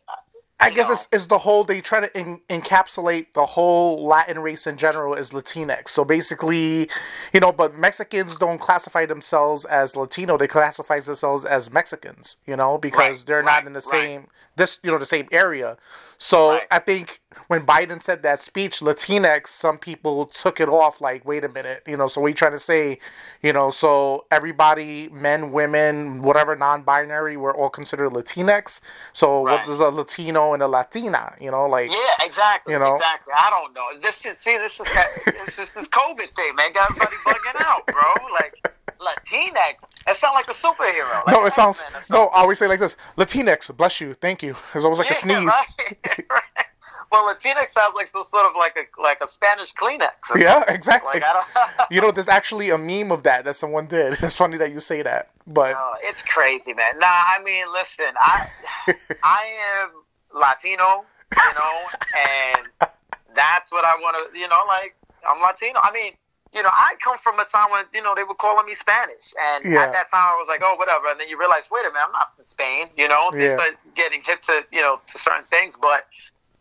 I 0.61 0.71
guess 0.71 0.89
it's, 0.89 1.07
it's, 1.11 1.25
the 1.27 1.37
whole 1.37 1.63
they 1.63 1.79
try 1.79 2.01
to 2.01 2.19
in, 2.19 2.41
encapsulate 2.49 3.33
the 3.33 3.45
whole 3.45 4.05
Latin 4.05 4.39
race 4.39 4.67
in 4.67 4.77
general 4.77 5.15
as 5.15 5.31
Latinx. 5.31 5.89
So 5.89 6.03
basically, 6.03 6.89
you 7.33 7.39
know, 7.39 7.51
but 7.53 7.77
Mexicans 7.77 8.35
don't 8.35 8.59
classify 8.59 9.05
themselves 9.05 9.63
as 9.65 9.95
Latino; 9.95 10.37
they 10.37 10.47
classify 10.47 10.99
themselves 10.99 11.45
as 11.45 11.71
Mexicans. 11.71 12.35
You 12.45 12.57
know, 12.57 12.77
because 12.77 13.19
right, 13.19 13.25
they're 13.25 13.37
right, 13.43 13.63
not 13.63 13.67
in 13.67 13.73
the 13.73 13.79
right. 13.79 13.83
same 13.89 14.27
this 14.59 14.79
you 14.83 14.91
know 14.91 14.99
the 14.99 15.05
same 15.05 15.27
area. 15.31 15.77
So 16.21 16.59
I 16.69 16.79
think 16.79 17.21
when 17.47 17.65
Biden 17.65 18.01
said 18.01 18.23
that 18.23 18.41
speech, 18.41 18.81
Latinx, 18.81 19.47
some 19.47 19.77
people 19.77 20.25
took 20.25 20.59
it 20.59 20.67
off 20.67 20.99
like, 20.99 21.23
wait 21.25 21.45
a 21.45 21.49
minute, 21.49 21.81
you 21.87 21.95
know. 21.95 22.09
So 22.09 22.19
we 22.19 22.33
trying 22.33 22.51
to 22.51 22.59
say, 22.59 22.99
you 23.41 23.53
know, 23.53 23.71
so 23.71 24.25
everybody, 24.29 25.07
men, 25.09 25.53
women, 25.53 26.21
whatever 26.21 26.57
non-binary, 26.57 27.37
we're 27.37 27.55
all 27.55 27.69
considered 27.69 28.11
Latinx. 28.11 28.81
So 29.13 29.41
what 29.41 29.67
is 29.69 29.79
a 29.79 29.87
Latino 29.87 30.53
and 30.53 30.61
a 30.61 30.67
Latina? 30.67 31.33
You 31.39 31.51
know, 31.51 31.67
like 31.67 31.89
yeah, 31.89 32.25
exactly, 32.25 32.73
you 32.73 32.79
know, 32.79 32.95
exactly. 32.95 33.33
I 33.37 33.49
don't 33.49 33.73
know. 33.73 33.87
This 34.01 34.25
is 34.25 34.37
see, 34.39 34.57
this 34.57 34.77
is 34.77 34.87
this 35.25 35.57
is 35.57 35.73
this 35.73 35.87
COVID 35.87 36.35
thing, 36.35 36.53
man. 36.55 36.73
Got 36.73 36.91
everybody 36.91 37.15
bugging 37.25 37.61
out, 37.65 37.85
bro. 37.87 38.27
Like. 38.33 38.75
Latinx. 38.99 39.75
It 40.07 40.17
sounds 40.17 40.33
like 40.33 40.49
a 40.49 40.53
superhero. 40.53 41.25
Like 41.25 41.35
no, 41.35 41.45
it 41.45 41.53
sounds. 41.53 41.83
No, 42.09 42.27
I 42.27 42.41
always 42.41 42.59
say 42.59 42.67
like 42.67 42.79
this: 42.79 42.95
Latinx, 43.17 43.75
bless 43.75 44.01
you, 44.01 44.13
thank 44.13 44.43
you. 44.43 44.55
It's 44.73 44.83
always 44.83 44.99
like 44.99 45.07
yeah, 45.07 45.13
a 45.13 45.15
sneeze. 45.15 45.45
Right, 45.45 46.25
right. 46.29 46.65
Well, 47.11 47.33
Latinx 47.33 47.71
sounds 47.71 47.95
like 47.95 48.11
some 48.11 48.23
sort 48.23 48.45
of 48.45 48.51
like 48.57 48.77
a 48.77 49.01
like 49.01 49.19
a 49.21 49.29
Spanish 49.29 49.73
Kleenex. 49.73 50.11
Yeah, 50.35 50.63
exactly. 50.67 51.19
Like, 51.19 51.45
you 51.91 52.01
know, 52.01 52.11
there's 52.11 52.27
actually 52.27 52.69
a 52.69 52.77
meme 52.77 53.11
of 53.11 53.23
that 53.23 53.45
that 53.45 53.55
someone 53.55 53.87
did. 53.87 54.17
It's 54.23 54.35
funny 54.35 54.57
that 54.57 54.71
you 54.71 54.79
say 54.79 55.01
that, 55.01 55.29
but 55.47 55.75
oh, 55.77 55.95
it's 56.03 56.21
crazy, 56.21 56.73
man. 56.73 56.99
Nah, 56.99 57.07
I 57.07 57.41
mean, 57.43 57.65
listen, 57.73 58.13
I 58.19 58.47
I 59.23 59.45
am 59.81 59.89
Latino, 60.33 61.05
you 61.35 61.53
know, 61.55 61.77
and 62.27 62.89
that's 63.35 63.71
what 63.71 63.85
I 63.85 63.95
want 63.95 64.31
to, 64.33 64.39
you 64.39 64.47
know, 64.47 64.63
like 64.67 64.95
I'm 65.27 65.41
Latino. 65.41 65.79
I 65.81 65.91
mean, 65.91 66.13
you 66.53 66.63
know, 66.63 66.69
I 66.71 66.95
come 67.03 67.17
from 67.23 67.39
a 67.39 67.45
time 67.45 67.69
when, 67.69 67.85
you 67.93 68.01
know, 68.01 68.13
they 68.15 68.23
were 68.23 68.35
calling 68.35 68.65
me 68.65 68.73
Spanish. 68.73 69.33
And 69.39 69.71
yeah. 69.71 69.83
at 69.83 69.93
that 69.93 70.09
time, 70.09 70.33
I 70.33 70.37
was 70.39 70.47
like, 70.47 70.61
oh, 70.63 70.75
whatever. 70.75 71.07
And 71.07 71.19
then 71.19 71.29
you 71.29 71.39
realize, 71.39 71.63
wait 71.71 71.85
a 71.85 71.89
minute, 71.89 72.05
I'm 72.07 72.11
not 72.11 72.35
from 72.35 72.45
Spain, 72.45 72.87
you 72.97 73.07
know? 73.07 73.29
So 73.31 73.37
yeah. 73.37 73.43
you 73.43 73.51
start 73.51 73.77
getting 73.95 74.21
hip 74.25 74.41
to, 74.43 74.65
you 74.71 74.81
know, 74.81 74.99
to 75.11 75.17
certain 75.19 75.45
things. 75.49 75.75
But, 75.79 76.07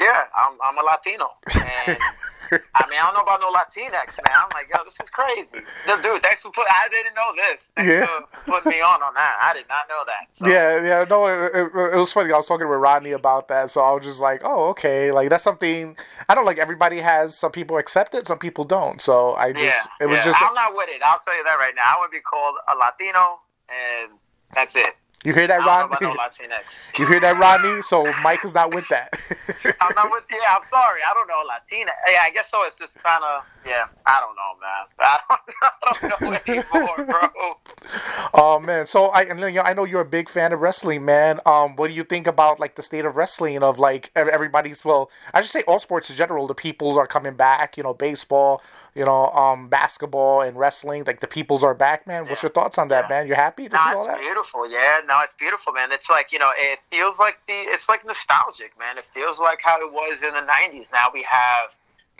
yeah, 0.00 0.24
I'm, 0.36 0.56
I'm 0.62 0.78
a 0.78 0.82
Latino. 0.82 1.30
And, 1.54 1.98
I 2.74 2.88
mean, 2.88 2.98
I 2.98 3.04
don't 3.04 3.14
know 3.14 3.22
about 3.22 3.40
no 3.40 3.52
Latinx, 3.52 4.16
man. 4.26 4.36
I'm 4.36 4.48
like, 4.54 4.68
yo, 4.72 4.84
this 4.84 4.98
is 5.02 5.10
crazy. 5.10 5.64
The 5.86 5.96
dude, 6.02 6.22
thanks 6.22 6.42
for 6.42 6.50
putting, 6.50 6.70
I 6.70 6.88
didn't 6.88 7.14
know 7.14 7.34
this. 7.34 7.70
Thanks 7.74 7.90
yeah. 7.90 8.06
for 8.06 8.52
putting 8.52 8.78
me 8.78 8.80
on 8.80 9.02
on 9.02 9.14
that. 9.14 9.38
I 9.40 9.54
did 9.54 9.66
not 9.68 9.88
know 9.88 10.02
that. 10.06 10.28
So. 10.32 10.46
Yeah, 10.46 10.82
yeah, 10.82 11.04
no, 11.04 11.26
it, 11.26 11.50
it, 11.54 11.94
it, 11.94 11.96
was 11.96 12.12
funny. 12.12 12.32
I 12.32 12.36
was 12.36 12.46
talking 12.46 12.68
with 12.68 12.78
Rodney 12.78 13.12
about 13.12 13.48
that, 13.48 13.70
so 13.70 13.80
I 13.80 13.92
was 13.92 14.04
just 14.04 14.20
like, 14.20 14.40
oh, 14.44 14.68
okay. 14.70 15.10
Like, 15.10 15.30
that's 15.30 15.44
something, 15.44 15.96
I 16.28 16.34
don't 16.34 16.46
like 16.46 16.58
everybody 16.58 17.00
has, 17.00 17.36
some 17.36 17.50
people 17.50 17.76
accept 17.76 18.14
it, 18.14 18.26
some 18.26 18.38
people 18.38 18.64
don't. 18.64 19.00
So 19.00 19.34
I 19.34 19.52
just, 19.52 19.64
yeah, 19.64 19.82
it 20.00 20.06
was 20.06 20.18
yeah. 20.20 20.24
just. 20.26 20.42
I'm 20.42 20.54
not 20.54 20.74
with 20.74 20.88
it. 20.90 21.02
I'll 21.04 21.20
tell 21.20 21.36
you 21.36 21.44
that 21.44 21.58
right 21.58 21.74
now. 21.74 21.96
I 21.96 22.00
would 22.00 22.12
be 22.12 22.20
called 22.20 22.56
a 22.72 22.76
Latino, 22.76 23.40
and 23.68 24.12
that's 24.54 24.76
it. 24.76 24.94
You 25.24 25.34
hear 25.34 25.48
that, 25.48 25.58
Rodney? 25.66 26.06
Rodney? 26.06 26.46
No 26.48 26.56
you 26.98 27.06
hear 27.06 27.20
that, 27.20 27.38
Rodney? 27.38 27.82
So 27.82 28.04
Mike 28.22 28.44
is 28.44 28.54
not 28.54 28.72
with 28.72 28.88
that. 28.88 29.12
I'm 29.80 29.94
not 29.96 30.10
with. 30.10 30.24
Yeah, 30.30 30.38
I'm 30.56 30.62
sorry. 30.70 31.00
I 31.02 31.12
don't 31.12 31.26
know 31.26 31.42
Latina. 31.46 31.90
Yeah, 32.08 32.22
I 32.22 32.30
guess 32.30 32.48
so. 32.50 32.62
It's 32.64 32.78
just 32.78 32.94
kind 33.02 33.22
of. 33.24 33.42
Yeah, 33.66 33.86
I 34.06 34.20
don't 34.20 34.36
know, 34.36 34.54
man. 34.62 34.86
I 35.00 35.18
don't, 35.28 35.40
I 35.62 36.08
don't 36.08 36.22
know 36.22 36.38
anymore, 36.46 37.06
bro. 37.06 37.67
Oh 38.34 38.60
man, 38.60 38.86
so 38.86 39.06
I 39.06 39.26
I 39.30 39.72
know 39.72 39.84
you're 39.84 40.02
a 40.02 40.04
big 40.04 40.28
fan 40.28 40.52
of 40.52 40.60
wrestling, 40.60 41.04
man. 41.04 41.40
Um, 41.46 41.76
what 41.76 41.88
do 41.88 41.94
you 41.94 42.04
think 42.04 42.26
about 42.26 42.60
like 42.60 42.74
the 42.74 42.82
state 42.82 43.06
of 43.06 43.16
wrestling? 43.16 43.62
Of 43.62 43.78
like 43.78 44.10
everybody's 44.14 44.84
well, 44.84 45.10
I 45.32 45.40
should 45.40 45.50
say 45.50 45.62
all 45.66 45.78
sports 45.78 46.10
in 46.10 46.16
general. 46.16 46.46
The 46.46 46.54
peoples 46.54 46.98
are 46.98 47.06
coming 47.06 47.34
back. 47.34 47.76
You 47.76 47.82
know, 47.82 47.94
baseball, 47.94 48.62
you 48.94 49.04
know, 49.04 49.30
um, 49.30 49.68
basketball 49.68 50.42
and 50.42 50.58
wrestling. 50.58 51.04
Like 51.06 51.20
the 51.20 51.26
peoples 51.26 51.64
are 51.64 51.74
back, 51.74 52.06
man. 52.06 52.26
What's 52.26 52.42
your 52.42 52.52
thoughts 52.52 52.76
on 52.76 52.88
that, 52.88 53.04
yeah. 53.04 53.16
man? 53.16 53.28
You 53.28 53.34
happy 53.34 53.68
to 53.68 53.74
no, 53.74 53.82
see 53.82 53.90
all 53.90 53.98
it's 54.00 54.06
that? 54.08 54.20
beautiful. 54.20 54.70
Yeah, 54.70 55.00
no, 55.08 55.20
it's 55.22 55.34
beautiful, 55.36 55.72
man. 55.72 55.90
It's 55.90 56.10
like 56.10 56.30
you 56.30 56.38
know, 56.38 56.52
it 56.56 56.80
feels 56.90 57.18
like 57.18 57.38
the 57.46 57.54
it's 57.54 57.88
like 57.88 58.06
nostalgic, 58.06 58.78
man. 58.78 58.98
It 58.98 59.06
feels 59.14 59.38
like 59.38 59.60
how 59.62 59.80
it 59.80 59.90
was 59.90 60.22
in 60.22 60.34
the 60.34 60.46
'90s. 60.46 60.92
Now 60.92 61.06
we 61.12 61.26
have 61.28 61.74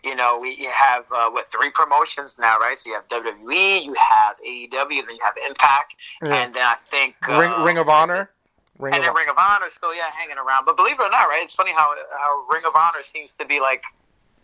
you 0.05 0.15
know, 0.15 0.39
we 0.39 0.57
you 0.57 0.71
have 0.71 1.05
uh, 1.11 1.31
what 1.31 1.51
three 1.51 1.71
promotions 1.71 2.37
now, 2.39 2.59
right? 2.59 2.79
So 2.79 2.91
you 2.91 2.97
have 2.97 3.09
WWE, 3.09 3.85
you 3.85 3.95
have 3.95 4.37
AEW, 4.47 5.07
then 5.07 5.17
you 5.17 5.25
have 5.25 5.35
Impact, 5.49 5.95
yeah. 6.23 6.35
and 6.35 6.55
then 6.55 6.63
I 6.63 6.77
think 6.91 7.17
uh, 7.29 7.39
Ring, 7.39 7.65
Ring 7.65 7.79
of 7.79 7.89
Honor. 7.89 8.31
Ring 8.79 8.95
and 8.95 9.03
of 9.03 9.09
then 9.09 9.17
Ring 9.17 9.29
of 9.29 9.37
Honor 9.39 9.67
is 9.67 9.73
still 9.73 9.95
yeah 9.95 10.11
hanging 10.17 10.39
around. 10.39 10.65
But 10.65 10.77
believe 10.77 11.01
it 11.01 11.03
or 11.03 11.11
not, 11.11 11.29
right? 11.29 11.43
It's 11.43 11.55
funny 11.55 11.73
how 11.73 11.95
how 12.17 12.47
Ring 12.51 12.63
of 12.67 12.75
Honor 12.77 13.03
seems 13.13 13.33
to 13.35 13.45
be 13.45 13.61
like 13.61 13.83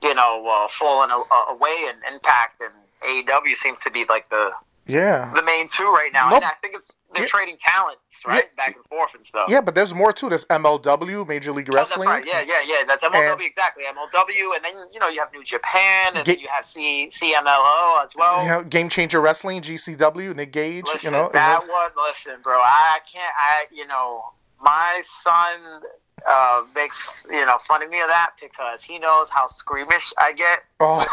you 0.03 0.15
know 0.15 0.47
uh, 0.47 0.69
falling 0.69 1.11
away, 1.11 1.89
and 1.89 1.99
Impact 2.13 2.61
and 2.61 2.73
AEW 3.03 3.57
seems 3.57 3.79
to 3.85 3.91
be 3.91 4.05
like 4.09 4.29
the 4.31 4.51
yeah 4.87 5.33
the 5.35 5.43
main 5.43 5.67
two 5.69 5.85
right 5.85 6.11
now. 6.13 6.29
Nope. 6.31 6.43
And 6.43 6.45
I 6.47 6.53
think 6.61 6.75
it's 6.77 6.95
they're 7.13 7.23
Yeah. 7.23 7.29
trading 7.29 7.57
talents 7.59 8.01
right 8.27 8.45
Yeah. 8.45 8.65
back 8.67 8.77
and 8.77 8.85
forth 8.87 9.15
and 9.15 9.25
stuff. 9.25 9.49
Yeah, 9.49 9.61
but 9.61 9.75
there's 9.75 9.95
more 9.95 10.13
too. 10.13 10.29
There's 10.29 10.45
MLW, 10.47 11.27
Major 11.27 11.53
League 11.53 11.73
Wrestling. 11.73 12.09
Oh, 12.09 12.13
that's 12.13 12.27
Wrestling. 12.27 12.37
right. 12.39 12.47
Yeah, 12.49 12.63
yeah, 12.67 12.79
yeah. 12.81 12.85
That's 12.85 13.03
MLW 13.05 13.33
And- 13.33 13.41
exactly. 13.43 13.85
MLW, 13.85 14.57
and 14.57 14.65
then 14.65 14.75
you 14.93 14.99
know 15.01 15.09
you 15.09 15.21
have 15.21 15.33
New 15.33 15.45
Japan, 15.45 16.17
and 16.17 16.25
Ga- 16.27 16.33
then 16.35 16.41
you 16.41 16.49
have 16.49 16.67
C 16.67 17.09
CMLL 17.13 18.05
as 18.05 18.15
well. 18.17 18.43
You 18.43 18.49
know, 18.49 18.63
Game 18.65 18.89
Changer 18.89 19.21
Wrestling, 19.21 19.63
GCW, 19.63 20.35
Nick 20.35 20.53
Gage. 20.53 20.87
Listen, 20.87 21.01
you 21.15 21.19
know, 21.19 21.31
that 21.33 21.63
and- 21.63 21.71
one. 21.71 21.91
Listen, 22.09 22.37
bro, 22.43 22.61
I 22.61 22.99
can't. 23.11 23.33
I 23.39 23.67
you 23.71 23.87
know, 23.87 24.33
my 24.61 25.03
son 25.05 25.83
uh, 26.27 26.63
makes 26.75 27.09
you 27.31 27.45
know 27.47 27.59
fun 27.67 27.83
of 27.83 27.91
me 27.91 28.01
of 28.01 28.09
that 28.09 28.33
because 28.41 28.83
he 28.83 28.99
knows 28.99 29.29
how 29.31 29.47
squeamish 29.47 30.13
I 30.19 30.33
get. 30.33 30.65
oh, 30.81 31.05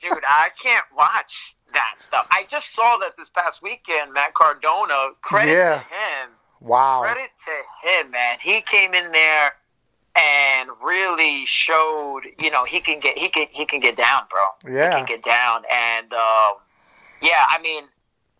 Dude, 0.00 0.22
I 0.28 0.50
can't 0.62 0.84
watch 0.96 1.56
that 1.74 1.96
stuff. 1.98 2.26
I 2.30 2.44
just 2.48 2.74
saw 2.74 2.96
that 2.98 3.16
this 3.16 3.28
past 3.30 3.62
weekend. 3.62 4.12
Matt 4.12 4.34
Cardona. 4.34 5.10
Credit 5.22 5.52
Yeah. 5.52 5.74
to 5.74 5.78
him. 5.80 6.30
wow. 6.60 7.00
Credit 7.02 7.30
to 7.46 7.88
him, 7.88 8.10
man. 8.10 8.38
He 8.40 8.60
came 8.62 8.94
in 8.94 9.12
there 9.12 9.54
and 10.16 10.70
really 10.82 11.44
showed, 11.46 12.22
you 12.38 12.50
know, 12.50 12.64
he 12.64 12.80
can 12.80 13.00
get 13.00 13.18
he 13.18 13.28
can 13.28 13.46
he 13.50 13.66
can 13.66 13.80
get 13.80 13.96
down, 13.96 14.22
bro. 14.30 14.46
Yeah. 14.72 14.90
He 14.90 14.96
can 14.98 15.06
get 15.06 15.24
down 15.24 15.64
and 15.70 16.12
um 16.12 16.54
yeah, 17.20 17.44
I 17.48 17.60
mean, 17.62 17.84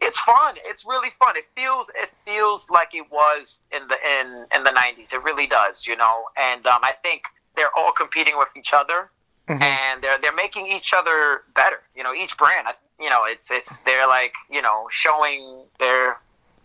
it's 0.01 0.21
fun. 0.21 0.57
It's 0.65 0.85
really 0.85 1.09
fun. 1.19 1.37
It 1.37 1.47
feels 1.55 1.89
it 1.97 2.11
feels 2.27 2.69
like 2.71 2.95
it 2.95 3.11
was 3.11 3.61
in 3.73 3.89
the 3.89 3.97
in 4.21 4.47
in 4.55 4.65
the 4.65 4.71
'90s. 4.71 5.13
It 5.13 5.23
really 5.23 5.47
does, 5.47 5.87
you 5.87 5.97
know. 5.97 6.25
And 6.37 6.67
um, 6.67 6.81
I 6.83 6.93
think 7.03 7.23
they're 7.57 7.75
all 7.77 7.93
competing 7.93 8.37
with 8.37 8.49
each 8.57 8.73
other, 8.75 9.11
mm-hmm. 9.49 9.63
and 9.63 10.03
they're 10.03 10.19
they're 10.21 10.35
making 10.35 10.67
each 10.67 10.93
other 10.93 11.43
better. 11.55 11.81
You 11.95 12.03
know, 12.03 12.15
each 12.15 12.37
brand. 12.37 12.69
You 13.01 13.11
know, 13.11 13.25
it's 13.27 13.51
it's 13.51 13.79
they're 13.85 14.07
like 14.07 14.33
you 14.51 14.63
know 14.63 14.87
showing 14.91 15.65
they're 15.79 16.19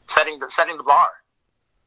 setting 0.08 0.40
the 0.40 0.50
setting 0.50 0.78
the 0.78 0.84
bar. 0.84 1.10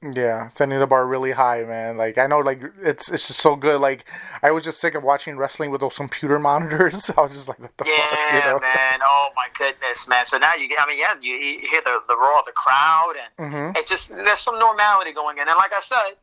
Yeah, 0.02 0.48
setting 0.48 0.80
the 0.80 0.86
bar 0.86 1.06
really 1.06 1.30
high, 1.30 1.62
man. 1.62 1.96
Like 1.96 2.18
I 2.18 2.26
know, 2.26 2.40
like 2.40 2.60
it's 2.82 3.08
it's 3.08 3.28
just 3.28 3.38
so 3.38 3.54
good. 3.54 3.80
Like 3.80 4.04
I 4.42 4.50
was 4.50 4.64
just 4.64 4.80
sick 4.80 4.96
of 4.96 5.04
watching 5.04 5.36
wrestling 5.36 5.70
with 5.70 5.80
those 5.80 5.96
computer 5.96 6.38
monitors. 6.40 7.08
I 7.16 7.20
was 7.20 7.34
just 7.34 7.46
like, 7.46 7.60
what 7.60 7.76
the 7.76 7.84
yeah, 7.86 8.08
fuck, 8.10 8.32
you 8.32 8.50
know? 8.50 8.58
man. 8.58 9.00
Oh 9.04 9.28
my 9.36 9.46
goodness, 9.56 10.08
man. 10.08 10.26
So 10.26 10.38
now 10.38 10.56
you 10.56 10.68
get, 10.68 10.80
I 10.80 10.88
mean, 10.88 10.98
yeah, 10.98 11.14
you, 11.20 11.34
you 11.34 11.68
hear 11.70 11.82
the 11.84 12.00
the 12.08 12.16
roar 12.16 12.40
of 12.40 12.46
the 12.46 12.52
crowd, 12.52 13.14
and 13.38 13.52
mm-hmm. 13.52 13.76
it 13.76 13.86
just 13.86 14.08
there's 14.08 14.40
some 14.40 14.58
normality 14.58 15.12
going 15.12 15.38
in. 15.38 15.46
And 15.46 15.56
like 15.56 15.72
I 15.72 15.80
said, 15.82 16.16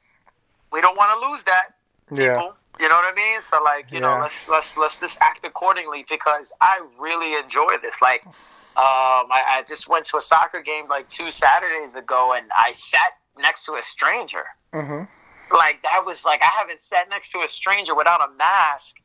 we 0.73 0.81
don't 0.81 0.97
want 0.97 1.17
to 1.17 1.29
lose 1.29 1.43
that. 1.45 1.75
People. 2.09 2.25
Yeah. 2.25 2.51
You 2.79 2.87
know 2.87 2.95
what 2.95 3.11
I 3.11 3.15
mean? 3.15 3.41
So 3.49 3.61
like, 3.63 3.91
you 3.91 3.99
yeah. 3.99 4.15
know, 4.15 4.21
let's 4.21 4.47
let's 4.47 4.77
let's 4.77 4.99
just 4.99 5.17
act 5.19 5.45
accordingly 5.45 6.05
because 6.09 6.53
I 6.61 6.81
really 6.97 7.35
enjoy 7.35 7.75
this. 7.81 8.01
Like, 8.01 8.25
um, 8.25 8.33
I, 8.77 9.43
I 9.47 9.63
just 9.67 9.89
went 9.89 10.05
to 10.07 10.17
a 10.17 10.21
soccer 10.21 10.61
game 10.61 10.87
like 10.87 11.09
two 11.09 11.31
Saturdays 11.31 11.95
ago, 11.95 12.33
and 12.35 12.45
I 12.55 12.71
sat 12.73 13.17
next 13.37 13.65
to 13.65 13.73
a 13.73 13.83
stranger. 13.83 14.45
Mm-hmm. 14.73 15.03
Like 15.53 15.81
that 15.83 16.05
was 16.05 16.23
like 16.23 16.41
I 16.41 16.51
haven't 16.59 16.81
sat 16.81 17.09
next 17.09 17.31
to 17.31 17.39
a 17.39 17.47
stranger 17.49 17.95
without 17.95 18.21
a 18.21 18.31
mask 18.37 18.95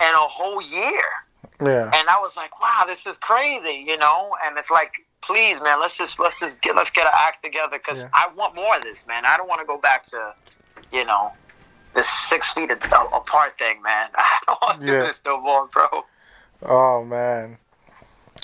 in 0.00 0.08
a 0.08 0.28
whole 0.28 0.62
year. 0.62 1.02
Yeah. 1.62 1.90
And 1.92 2.08
I 2.08 2.18
was 2.20 2.36
like, 2.36 2.58
wow, 2.60 2.84
this 2.86 3.06
is 3.06 3.18
crazy, 3.18 3.84
you 3.86 3.98
know. 3.98 4.34
And 4.46 4.56
it's 4.56 4.70
like, 4.70 4.94
please, 5.22 5.60
man, 5.60 5.78
let's 5.80 5.96
just 5.96 6.18
let's 6.18 6.40
just 6.40 6.60
get 6.62 6.74
let's 6.74 6.90
get 6.90 7.06
an 7.06 7.12
act 7.14 7.44
together 7.44 7.78
because 7.78 8.02
yeah. 8.02 8.08
I 8.14 8.28
want 8.34 8.54
more 8.54 8.76
of 8.76 8.82
this, 8.82 9.06
man. 9.06 9.26
I 9.26 9.36
don't 9.36 9.48
want 9.48 9.60
to 9.60 9.66
go 9.66 9.76
back 9.76 10.06
to, 10.06 10.34
you 10.90 11.04
know, 11.04 11.32
this 11.94 12.08
six 12.08 12.52
feet 12.52 12.70
apart 12.70 13.58
thing, 13.58 13.82
man. 13.82 14.08
I 14.14 14.38
don't 14.46 14.62
want 14.62 14.80
to 14.80 14.86
yeah. 14.86 15.00
do 15.00 15.06
this 15.06 15.22
no 15.24 15.40
more, 15.40 15.66
bro. 15.66 16.04
Oh 16.62 17.04
man. 17.04 17.58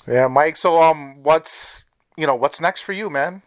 Yeah, 0.07 0.29
Mike. 0.29 0.57
So 0.57 0.83
um, 0.83 1.23
what's 1.23 1.85
you 2.17 2.27
know 2.27 2.35
what's 2.35 2.61
next 2.61 2.83
for 2.83 2.93
you, 2.93 3.11
man? 3.11 3.43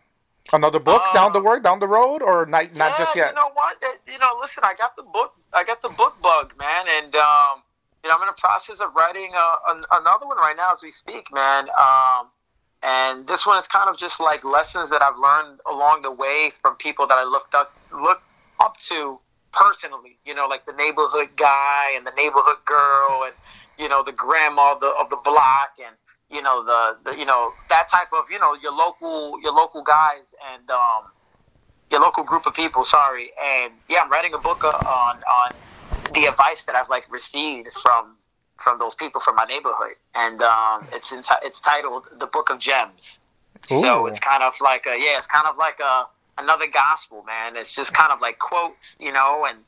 Another 0.51 0.79
book 0.79 1.01
uh, 1.05 1.13
down 1.13 1.33
the 1.33 1.41
road, 1.41 1.63
down 1.63 1.79
the 1.79 1.88
road, 1.88 2.23
or 2.23 2.45
not? 2.45 2.75
Not 2.75 2.91
yeah, 2.91 2.97
just 2.97 3.15
yet. 3.15 3.29
You 3.29 3.35
know 3.35 3.51
what? 3.53 3.77
You 4.07 4.17
know, 4.17 4.29
listen. 4.41 4.63
I 4.63 4.73
got 4.73 4.95
the 4.95 5.03
book. 5.03 5.33
I 5.53 5.63
got 5.63 5.81
the 5.81 5.89
book 5.89 6.19
bug, 6.21 6.53
man, 6.57 6.85
and 6.88 7.15
um, 7.15 7.62
you 8.03 8.09
know, 8.09 8.15
I'm 8.15 8.21
in 8.21 8.27
the 8.27 8.39
process 8.39 8.79
of 8.79 8.95
writing 8.95 9.31
a, 9.33 9.38
a, 9.38 9.83
another 9.91 10.25
one 10.25 10.38
right 10.38 10.55
now 10.55 10.71
as 10.73 10.81
we 10.81 10.91
speak, 10.91 11.31
man. 11.33 11.67
Um, 11.77 12.27
and 12.81 13.27
this 13.27 13.45
one 13.45 13.57
is 13.57 13.67
kind 13.67 13.89
of 13.89 13.97
just 13.97 14.19
like 14.19 14.43
lessons 14.43 14.89
that 14.89 15.01
I've 15.01 15.17
learned 15.17 15.59
along 15.69 16.01
the 16.01 16.12
way 16.12 16.51
from 16.62 16.75
people 16.75 17.05
that 17.07 17.17
I 17.17 17.23
looked 17.25 17.53
up 17.53 17.73
looked 17.91 18.23
up 18.59 18.77
to 18.88 19.19
personally. 19.51 20.17
You 20.25 20.35
know, 20.35 20.47
like 20.47 20.65
the 20.65 20.73
neighborhood 20.73 21.29
guy 21.35 21.93
and 21.95 22.05
the 22.05 22.13
neighborhood 22.15 22.57
girl, 22.65 23.23
and 23.25 23.33
you 23.77 23.89
know, 23.89 24.03
the 24.03 24.12
grandma 24.12 24.73
of 24.73 24.79
the, 24.79 24.88
of 24.88 25.09
the 25.09 25.17
block, 25.17 25.71
and 25.83 25.95
you 26.29 26.41
know 26.41 26.63
the, 26.63 26.97
the 27.09 27.17
you 27.17 27.25
know 27.25 27.53
that 27.69 27.89
type 27.89 28.09
of 28.13 28.25
you 28.29 28.39
know 28.39 28.55
your 28.55 28.71
local 28.71 29.39
your 29.41 29.53
local 29.53 29.83
guys 29.83 30.33
and 30.53 30.69
um, 30.69 31.03
your 31.91 32.01
local 32.01 32.23
group 32.23 32.45
of 32.45 32.53
people. 32.53 32.83
Sorry, 32.83 33.31
and 33.41 33.73
yeah, 33.88 34.01
I'm 34.01 34.12
writing 34.12 34.33
a 34.33 34.39
book 34.39 34.63
uh, 34.63 34.69
on 34.69 35.17
on 35.17 35.55
the 36.13 36.25
advice 36.25 36.65
that 36.65 36.75
I've 36.75 36.89
like 36.89 37.12
received 37.12 37.73
from 37.81 38.15
from 38.57 38.77
those 38.77 38.95
people 38.95 39.21
from 39.21 39.35
my 39.35 39.45
neighborhood, 39.45 39.95
and 40.15 40.41
um, 40.41 40.88
it's 40.91 41.12
in 41.12 41.23
it's 41.43 41.62
titled 41.62 42.05
"The 42.19 42.27
Book 42.27 42.49
of 42.49 42.59
Gems." 42.59 43.19
Ooh. 43.71 43.81
So 43.81 44.05
it's 44.07 44.19
kind 44.19 44.43
of 44.43 44.53
like 44.62 44.85
a 44.85 44.97
yeah, 44.97 45.17
it's 45.17 45.27
kind 45.27 45.47
of 45.47 45.57
like 45.57 45.79
a 45.79 46.05
another 46.39 46.67
gospel, 46.67 47.23
man. 47.23 47.56
It's 47.56 47.73
just 47.73 47.93
kind 47.93 48.12
of 48.12 48.21
like 48.21 48.39
quotes, 48.39 48.95
you 48.99 49.12
know, 49.12 49.45
and 49.47 49.60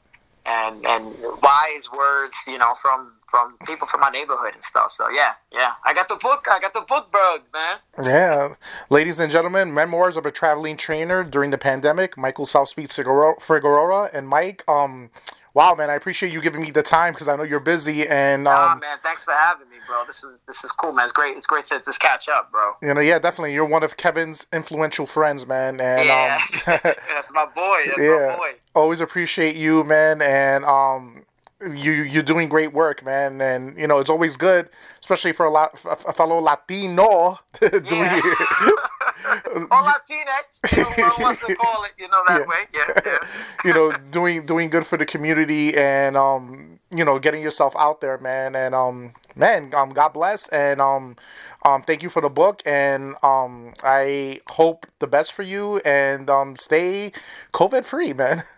and 0.45 0.85
and 0.85 1.15
wise 1.41 1.91
words, 1.95 2.35
you 2.47 2.57
know, 2.57 2.73
from 2.73 3.11
from 3.29 3.55
people 3.65 3.87
from 3.87 4.01
my 4.01 4.09
neighborhood 4.09 4.53
and 4.55 4.63
stuff. 4.63 4.91
So 4.91 5.09
yeah, 5.09 5.33
yeah, 5.51 5.73
I 5.85 5.93
got 5.93 6.09
the 6.09 6.15
book. 6.15 6.47
I 6.49 6.59
got 6.59 6.73
the 6.73 6.81
book 6.81 7.11
bug, 7.11 7.41
man. 7.53 7.77
Yeah, 8.03 8.55
ladies 8.89 9.19
and 9.19 9.31
gentlemen, 9.31 9.73
memoirs 9.73 10.17
of 10.17 10.25
a 10.25 10.31
traveling 10.31 10.77
trainer 10.77 11.23
during 11.23 11.51
the 11.51 11.57
pandemic. 11.57 12.17
Michael 12.17 12.45
South 12.45 12.69
Speed 12.69 12.91
Figueroa 12.91 14.09
and 14.13 14.27
Mike. 14.27 14.63
Um, 14.67 15.09
wow, 15.53 15.75
man, 15.75 15.89
I 15.89 15.95
appreciate 15.95 16.31
you 16.31 16.41
giving 16.41 16.61
me 16.61 16.71
the 16.71 16.83
time 16.83 17.13
because 17.13 17.27
I 17.27 17.35
know 17.35 17.43
you're 17.43 17.59
busy. 17.59 18.07
And 18.07 18.47
um, 18.47 18.53
nah, 18.53 18.75
man, 18.75 18.97
thanks 19.03 19.23
for 19.23 19.33
having 19.33 19.69
me, 19.69 19.77
bro. 19.87 20.03
This 20.05 20.23
is 20.23 20.39
this 20.47 20.63
is 20.63 20.71
cool, 20.71 20.93
man. 20.93 21.03
It's 21.03 21.11
great. 21.11 21.37
It's 21.37 21.47
great 21.47 21.65
to 21.65 21.79
just 21.79 21.99
catch 21.99 22.29
up, 22.29 22.51
bro. 22.51 22.73
You 22.81 22.93
know, 22.93 23.01
yeah, 23.01 23.19
definitely. 23.19 23.53
You're 23.53 23.65
one 23.65 23.83
of 23.83 23.97
Kevin's 23.97 24.47
influential 24.53 25.05
friends, 25.05 25.45
man. 25.45 25.79
And 25.79 26.07
yeah, 26.07 26.41
um, 26.67 26.79
that's 26.83 27.31
my 27.33 27.45
boy. 27.45 27.83
That's 27.87 27.99
yeah, 27.99 28.27
my 28.31 28.37
boy. 28.37 28.51
Always 28.75 29.01
appreciate 29.01 29.55
you, 29.55 29.83
man. 29.83 30.21
And 30.21 30.65
um, 30.65 31.25
you 31.61 31.91
you're 31.91 32.23
doing 32.23 32.49
great 32.49 32.73
work, 32.73 33.03
man, 33.05 33.41
and 33.41 33.77
you 33.77 33.87
know 33.87 33.99
it's 33.99 34.09
always 34.09 34.37
good, 34.37 34.69
especially 34.99 35.33
for 35.33 35.45
a, 35.45 35.51
lot, 35.51 35.79
a 35.85 36.13
fellow 36.13 36.39
Latino 36.39 37.39
doing 37.59 37.83
yeah. 37.91 38.21
or 39.55 39.67
Latinx, 39.67 40.75
you 40.75 40.83
know, 40.83 41.25
wants 41.25 41.45
to 41.45 41.55
call 41.55 41.83
it, 41.83 41.91
you 41.97 42.07
know 42.07 42.21
that 42.27 42.41
yeah. 42.41 42.47
way, 42.47 42.63
yeah, 42.73 43.01
yeah. 43.05 43.27
you 43.65 43.73
know, 43.73 43.91
doing 44.11 44.45
doing 44.45 44.69
good 44.69 44.85
for 44.85 44.97
the 44.97 45.05
community 45.05 45.75
and 45.75 46.17
um, 46.17 46.79
you 46.89 47.05
know, 47.05 47.19
getting 47.19 47.41
yourself 47.41 47.75
out 47.77 48.01
there, 48.01 48.17
man, 48.17 48.55
and 48.55 48.75
um, 48.75 49.13
man, 49.35 49.73
um, 49.73 49.91
God 49.91 50.09
bless, 50.09 50.47
and 50.49 50.81
um, 50.81 51.15
um, 51.63 51.83
thank 51.83 52.03
you 52.03 52.09
for 52.09 52.21
the 52.21 52.29
book, 52.29 52.61
and 52.65 53.15
um, 53.23 53.73
I 53.83 54.41
hope 54.47 54.85
the 54.99 55.07
best 55.07 55.33
for 55.33 55.43
you, 55.43 55.77
and 55.79 56.29
um, 56.29 56.55
stay 56.55 57.11
COVID 57.53 57.85
free, 57.85 58.13
man. 58.13 58.43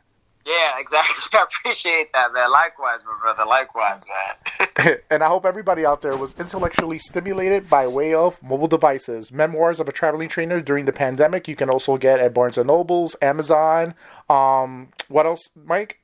Yeah, 0.46 0.74
exactly. 0.80 1.40
I 1.40 1.44
appreciate 1.44 2.12
that, 2.14 2.34
man. 2.34 2.52
Likewise, 2.52 3.00
my 3.06 3.18
brother. 3.22 3.46
Likewise, 3.46 4.02
man. 4.08 4.98
and 5.10 5.24
I 5.24 5.28
hope 5.28 5.46
everybody 5.46 5.86
out 5.86 6.02
there 6.02 6.18
was 6.18 6.38
intellectually 6.40 7.00
stimulated 7.00 7.70
by 7.70 7.88
way 7.88 8.14
of 8.14 8.42
mobile 8.44 8.68
devices. 8.68 9.32
Memoirs 9.32 9.80
of 9.80 9.88
a 9.88 9.92
Traveling 9.92 10.30
Trainer 10.30 10.62
during 10.62 10.86
the 10.86 10.94
pandemic. 10.94 11.48
You 11.48 11.56
can 11.56 11.70
also 11.70 11.98
get 11.98 12.20
at 12.20 12.34
Barnes 12.34 12.58
and 12.58 12.68
Nobles, 12.68 13.16
Amazon. 13.22 13.96
Um, 14.30 14.90
what 15.08 15.26
else, 15.26 15.50
Mike? 15.66 16.00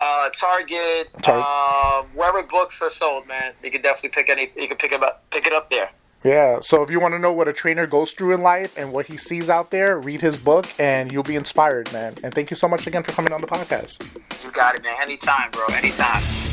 Uh, 0.00 0.30
Target, 0.30 1.08
Target. 1.20 1.44
Um, 1.44 2.06
wherever 2.14 2.42
books 2.42 2.80
are 2.80 2.90
sold, 2.90 3.26
man. 3.28 3.52
You 3.62 3.70
can 3.70 3.82
definitely 3.82 4.10
pick 4.10 4.30
any. 4.30 4.50
You 4.56 4.66
can 4.66 4.78
pick 4.78 4.92
it 4.92 5.02
up. 5.02 5.28
Pick 5.30 5.46
it 5.46 5.52
up 5.52 5.70
there. 5.70 5.90
Yeah, 6.22 6.60
so 6.60 6.82
if 6.82 6.90
you 6.90 7.00
want 7.00 7.14
to 7.14 7.18
know 7.18 7.32
what 7.32 7.48
a 7.48 7.52
trainer 7.52 7.86
goes 7.86 8.12
through 8.12 8.34
in 8.34 8.42
life 8.42 8.76
and 8.76 8.92
what 8.92 9.06
he 9.06 9.16
sees 9.16 9.48
out 9.48 9.70
there, 9.70 9.98
read 10.00 10.20
his 10.20 10.42
book 10.42 10.66
and 10.78 11.10
you'll 11.10 11.22
be 11.22 11.36
inspired, 11.36 11.90
man. 11.92 12.14
And 12.22 12.34
thank 12.34 12.50
you 12.50 12.56
so 12.56 12.68
much 12.68 12.86
again 12.86 13.02
for 13.02 13.12
coming 13.12 13.32
on 13.32 13.40
the 13.40 13.46
podcast. 13.46 14.20
You 14.44 14.50
got 14.50 14.74
it, 14.74 14.82
man. 14.82 14.92
Anytime, 15.00 15.50
bro. 15.50 15.64
Anytime. 15.74 16.49